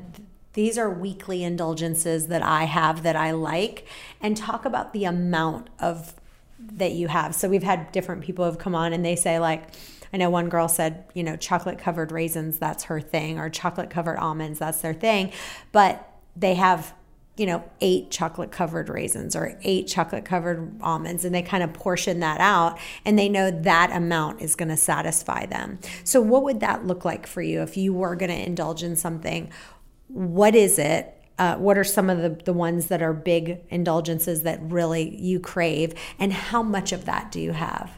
these 0.54 0.78
are 0.78 0.90
weekly 0.90 1.44
indulgences 1.44 2.28
that 2.28 2.42
I 2.42 2.64
have 2.64 3.04
that 3.04 3.16
I 3.16 3.30
like 3.30 3.88
and 4.20 4.36
talk 4.36 4.66
about 4.66 4.92
the 4.92 5.06
amount 5.06 5.70
of 5.80 6.16
that 6.60 6.94
you 6.94 7.08
have. 7.08 7.36
So 7.36 7.50
we've 7.50 7.64
had 7.64 7.92
different 7.92 8.24
people 8.24 8.46
have 8.46 8.58
come 8.58 8.76
on 8.76 8.94
and 8.94 9.06
they 9.06 9.16
say 9.16 9.40
like 9.40 9.70
I 10.14 10.18
know 10.18 10.30
one 10.30 10.50
girl 10.50 10.68
said, 10.68 11.06
you 11.14 11.24
know, 11.24 11.36
chocolate 11.36 11.80
covered 11.80 12.12
raisins, 12.12 12.58
that's 12.58 12.86
her 12.86 13.02
thing, 13.02 13.40
or 13.40 13.50
chocolate 13.50 13.90
covered 13.90 14.18
almonds, 14.18 14.60
that's 14.60 14.82
their 14.82 14.94
thing. 14.94 15.32
But 15.72 16.08
they 16.36 16.56
have, 16.56 16.94
you 17.36 17.46
know, 17.46 17.64
eight 17.82 18.10
chocolate 18.10 18.52
covered 18.52 18.90
raisins 18.90 19.36
or 19.36 19.60
eight 19.64 19.88
chocolate 19.88 20.26
covered 20.26 20.80
almonds, 20.82 21.26
and 21.26 21.36
they 21.36 21.42
kind 21.42 21.64
of 21.64 21.74
portion 21.74 22.20
that 22.22 22.40
out 22.40 22.80
and 23.06 23.18
they 23.18 23.30
know 23.30 23.52
that 23.52 23.92
amount 23.92 24.42
is 24.42 24.56
going 24.56 24.70
to 24.70 24.78
satisfy 24.78 25.46
them. 25.46 25.80
So, 26.04 26.22
what 26.22 26.44
would 26.44 26.62
that 26.62 26.86
look 26.86 27.06
like 27.06 27.28
for 27.28 27.42
you 27.42 27.62
if 27.62 27.78
you 27.78 27.94
were 27.94 28.16
going 28.16 28.32
to 28.32 28.46
indulge 28.46 28.84
in 28.84 28.96
something? 28.96 29.52
What 30.08 30.56
is 30.56 30.80
it? 30.80 31.17
Uh, 31.38 31.56
what 31.56 31.78
are 31.78 31.84
some 31.84 32.10
of 32.10 32.22
the, 32.22 32.30
the 32.30 32.54
ones 32.54 32.88
that 32.88 33.02
are 33.02 33.14
big 33.14 33.60
indulgences 33.70 34.44
that 34.44 34.60
really 34.62 35.16
you 35.18 35.40
crave? 35.40 35.94
And 36.20 36.34
how 36.34 36.64
much 36.64 36.92
of 36.92 37.06
that 37.06 37.32
do 37.32 37.40
you 37.40 37.52
have? 37.54 37.92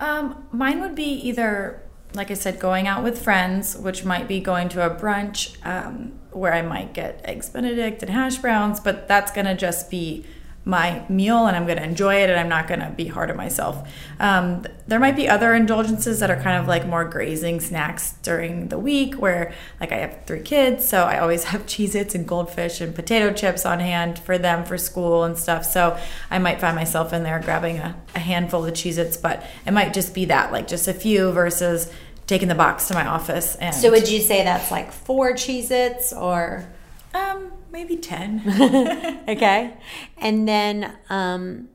Um, 0.00 0.46
mine 0.52 0.80
would 0.80 0.94
be 0.94 1.12
either 1.12 1.82
like 2.14 2.30
i 2.30 2.34
said 2.34 2.58
going 2.58 2.86
out 2.86 3.04
with 3.04 3.22
friends 3.22 3.76
which 3.76 4.02
might 4.04 4.26
be 4.26 4.40
going 4.40 4.68
to 4.70 4.84
a 4.84 4.94
brunch 4.94 5.56
um, 5.66 6.18
where 6.30 6.54
i 6.54 6.62
might 6.62 6.94
get 6.94 7.20
eggs 7.24 7.50
benedict 7.50 8.02
and 8.02 8.10
hash 8.10 8.38
browns 8.38 8.80
but 8.80 9.06
that's 9.06 9.30
going 9.30 9.44
to 9.44 9.54
just 9.54 9.90
be 9.90 10.24
my 10.68 11.02
meal 11.08 11.46
and 11.46 11.56
I'm 11.56 11.64
going 11.64 11.78
to 11.78 11.82
enjoy 11.82 12.16
it 12.16 12.28
and 12.28 12.38
I'm 12.38 12.50
not 12.50 12.68
going 12.68 12.80
to 12.80 12.90
be 12.90 13.06
hard 13.06 13.30
on 13.30 13.38
myself. 13.38 13.90
Um, 14.20 14.66
there 14.86 15.00
might 15.00 15.16
be 15.16 15.26
other 15.26 15.54
indulgences 15.54 16.20
that 16.20 16.30
are 16.30 16.36
kind 16.36 16.60
of 16.60 16.68
like 16.68 16.86
more 16.86 17.06
grazing 17.06 17.60
snacks 17.60 18.12
during 18.22 18.68
the 18.68 18.78
week 18.78 19.14
where, 19.14 19.54
like, 19.80 19.92
I 19.92 19.96
have 19.96 20.26
three 20.26 20.42
kids, 20.42 20.86
so 20.86 21.04
I 21.04 21.18
always 21.20 21.44
have 21.52 21.64
Cheez 21.64 21.94
Its 21.94 22.14
and 22.14 22.28
goldfish 22.28 22.82
and 22.82 22.94
potato 22.94 23.32
chips 23.32 23.64
on 23.64 23.80
hand 23.80 24.18
for 24.18 24.36
them 24.36 24.64
for 24.64 24.76
school 24.76 25.24
and 25.24 25.38
stuff. 25.38 25.64
So 25.64 25.98
I 26.30 26.38
might 26.38 26.60
find 26.60 26.76
myself 26.76 27.14
in 27.14 27.22
there 27.22 27.40
grabbing 27.40 27.78
a, 27.78 27.96
a 28.14 28.18
handful 28.18 28.66
of 28.66 28.74
Cheez 28.74 28.98
Its, 28.98 29.16
but 29.16 29.44
it 29.66 29.72
might 29.72 29.94
just 29.94 30.12
be 30.12 30.26
that, 30.26 30.52
like, 30.52 30.68
just 30.68 30.86
a 30.86 30.94
few 30.94 31.32
versus 31.32 31.90
taking 32.26 32.48
the 32.48 32.54
box 32.54 32.88
to 32.88 32.94
my 32.94 33.06
office. 33.06 33.56
And 33.56 33.74
so, 33.74 33.90
would 33.90 34.08
you 34.08 34.20
say 34.20 34.44
that's 34.44 34.70
like 34.70 34.92
four 34.92 35.32
Cheez 35.32 35.70
Its 35.70 36.12
or? 36.12 36.68
Um, 37.14 37.52
maybe 37.70 37.96
10. 37.96 39.24
okay. 39.28 39.74
And 40.16 40.48
then 40.48 40.96
um, 41.10 41.68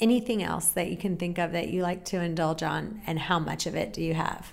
anything 0.00 0.42
else 0.42 0.68
that 0.68 0.90
you 0.90 0.96
can 0.96 1.16
think 1.16 1.38
of 1.38 1.52
that 1.52 1.68
you 1.68 1.82
like 1.82 2.04
to 2.06 2.20
indulge 2.20 2.62
on, 2.62 3.00
and 3.06 3.18
how 3.18 3.38
much 3.38 3.66
of 3.66 3.74
it 3.74 3.92
do 3.92 4.02
you 4.02 4.14
have? 4.14 4.52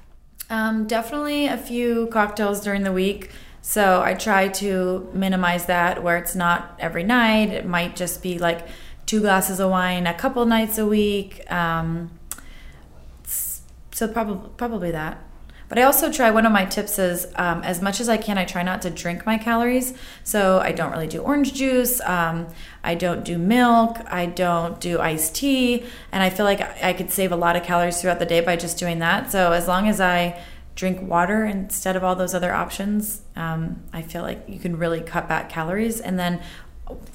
Um, 0.49 0.87
definitely 0.87 1.47
a 1.47 1.57
few 1.57 2.07
cocktails 2.07 2.61
during 2.61 2.83
the 2.83 2.93
week. 2.93 3.31
So 3.61 4.01
I 4.01 4.13
try 4.13 4.47
to 4.47 5.09
minimize 5.13 5.65
that 5.65 6.01
where 6.01 6.17
it's 6.17 6.35
not 6.35 6.75
every 6.79 7.03
night. 7.03 7.49
It 7.49 7.65
might 7.65 7.95
just 7.95 8.23
be 8.23 8.39
like 8.39 8.67
two 9.05 9.19
glasses 9.19 9.59
of 9.59 9.69
wine 9.69 10.07
a 10.07 10.13
couple 10.13 10.45
nights 10.45 10.77
a 10.77 10.85
week. 10.85 11.49
Um, 11.51 12.11
so 13.25 14.07
probably 14.07 14.49
probably 14.57 14.91
that. 14.91 15.21
But 15.69 15.77
I 15.79 15.83
also 15.83 16.11
try, 16.11 16.31
one 16.31 16.45
of 16.45 16.51
my 16.51 16.65
tips 16.65 16.97
is 16.97 17.27
um, 17.35 17.61
as 17.63 17.81
much 17.81 17.99
as 17.99 18.07
I 18.07 18.17
can, 18.17 18.37
I 18.37 18.45
try 18.45 18.63
not 18.63 18.81
to 18.83 18.89
drink 18.89 19.25
my 19.25 19.37
calories. 19.37 19.93
So 20.23 20.59
I 20.59 20.71
don't 20.71 20.91
really 20.91 21.07
do 21.07 21.21
orange 21.21 21.53
juice. 21.53 21.99
Um, 22.01 22.47
I 22.83 22.95
don't 22.95 23.25
do 23.25 23.37
milk. 23.37 23.97
I 24.07 24.27
don't 24.27 24.79
do 24.79 24.99
iced 24.99 25.35
tea. 25.35 25.83
And 26.11 26.23
I 26.23 26.29
feel 26.29 26.45
like 26.45 26.61
I 26.83 26.93
could 26.93 27.11
save 27.11 27.31
a 27.31 27.35
lot 27.35 27.55
of 27.55 27.63
calories 27.63 28.01
throughout 28.01 28.19
the 28.19 28.25
day 28.25 28.39
by 28.39 28.55
just 28.55 28.77
doing 28.77 28.99
that. 28.99 29.31
So 29.31 29.51
as 29.51 29.67
long 29.67 29.89
as 29.89 29.99
I 29.99 30.39
drink 30.75 31.01
water 31.01 31.43
instead 31.43 31.95
of 31.95 32.03
all 32.03 32.15
those 32.15 32.35
other 32.35 32.53
options, 32.53 33.23
um, 33.35 33.83
I 33.91 34.03
feel 34.03 34.21
like 34.21 34.43
you 34.47 34.59
can 34.59 34.77
really 34.77 35.01
cut 35.01 35.27
back 35.27 35.49
calories. 35.49 35.99
And 35.99 36.17
then 36.17 36.39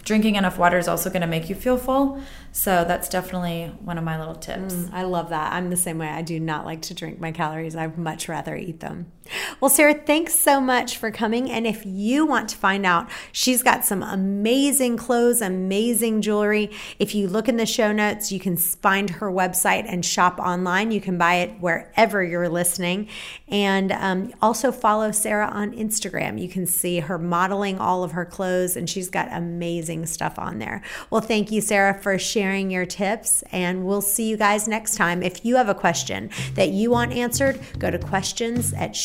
drinking 0.05 0.37
enough 0.37 0.59
water 0.59 0.79
is 0.79 0.89
also 0.89 1.11
going 1.11 1.23
to 1.23 1.27
make 1.27 1.49
you 1.49 1.55
feel 1.55 1.77
full. 1.77 2.21
So 2.53 2.85
that's 2.85 3.09
definitely 3.09 3.73
one 3.81 3.99
of 3.99 4.05
my 4.05 4.19
little 4.19 4.35
tips. 4.35 4.75
Mm, 4.75 4.93
I 4.93 5.05
love 5.05 5.31
that. 5.31 5.53
I'm 5.53 5.71
the 5.71 5.77
same 5.77 5.99
way. 5.99 6.09
I 6.09 6.23
do 6.23 6.39
not 6.39 6.65
like 6.65 6.83
to 6.83 6.95
drink 6.95 7.21
my 7.21 7.33
calories. 7.33 7.75
I'd 7.77 7.97
much 7.97 8.29
rather 8.29 8.57
eat 8.57 8.81
them. 8.81 9.13
Well, 9.61 9.69
Sarah, 9.69 9.95
thanks 9.95 10.35
so 10.35 10.61
much 10.61 10.97
for 10.97 11.11
coming. 11.11 11.51
And 11.51 11.67
if 11.67 11.87
you 11.87 12.27
want 12.27 12.49
to 12.51 12.57
find 12.57 12.85
out, 12.85 13.09
she's 13.31 13.63
got 13.63 13.85
some 13.85 14.03
amazing 14.03 14.97
clothes, 14.97 15.41
amazing 15.41 16.23
jewelry. 16.23 16.71
If 16.99 17.15
you 17.15 17.29
look 17.29 17.49
in 17.49 17.57
the 17.57 17.67
show 17.67 17.93
notes, 17.93 18.33
you 18.33 18.41
can 18.41 18.57
find 18.57 19.09
her 19.11 19.31
website 19.31 19.85
and 19.87 20.05
shop 20.05 20.39
online. 20.39 20.91
You 20.91 21.01
can 21.01 21.17
buy 21.17 21.37
it 21.37 21.61
wherever 21.61 22.23
you're 22.23 22.49
listening. 22.49 23.09
And 23.49 23.93
um, 23.93 24.33
also 24.43 24.73
follow 24.73 25.13
Sarah 25.13 25.49
on 25.49 25.73
Instagram. 25.73 26.41
You 26.41 26.49
can 26.49 26.67
see 26.67 27.01
her 27.01 27.19
modeling 27.19 27.79
all 27.79 28.03
of 28.03 28.13
her 28.13 28.25
clothes, 28.25 28.77
and 28.77 28.89
she's 28.89 29.09
got 29.09 29.29
amazing 29.33 30.07
stuff 30.07 30.39
on 30.39 30.59
there. 30.59 30.83
Well, 31.11 31.21
thank 31.21 31.51
you, 31.51 31.61
Sarah, 31.61 31.95
for 31.95 32.19
sharing 32.19 32.71
your 32.71 32.87
tips, 32.87 33.43
and 33.53 33.87
we'll 33.87 34.03
see 34.03 34.29
you 34.29 34.37
guys 34.37 34.67
next 34.67 34.97
time. 34.97 35.23
If 35.23 35.45
you 35.45 35.57
have 35.57 35.69
a 35.69 35.75
question 35.75 36.31
that 36.55 36.71
you 36.71 36.91
want 36.91 37.13
answered, 37.13 37.61
go 37.79 37.91
to 37.91 37.99
questions 37.99 38.73
at 38.73 38.97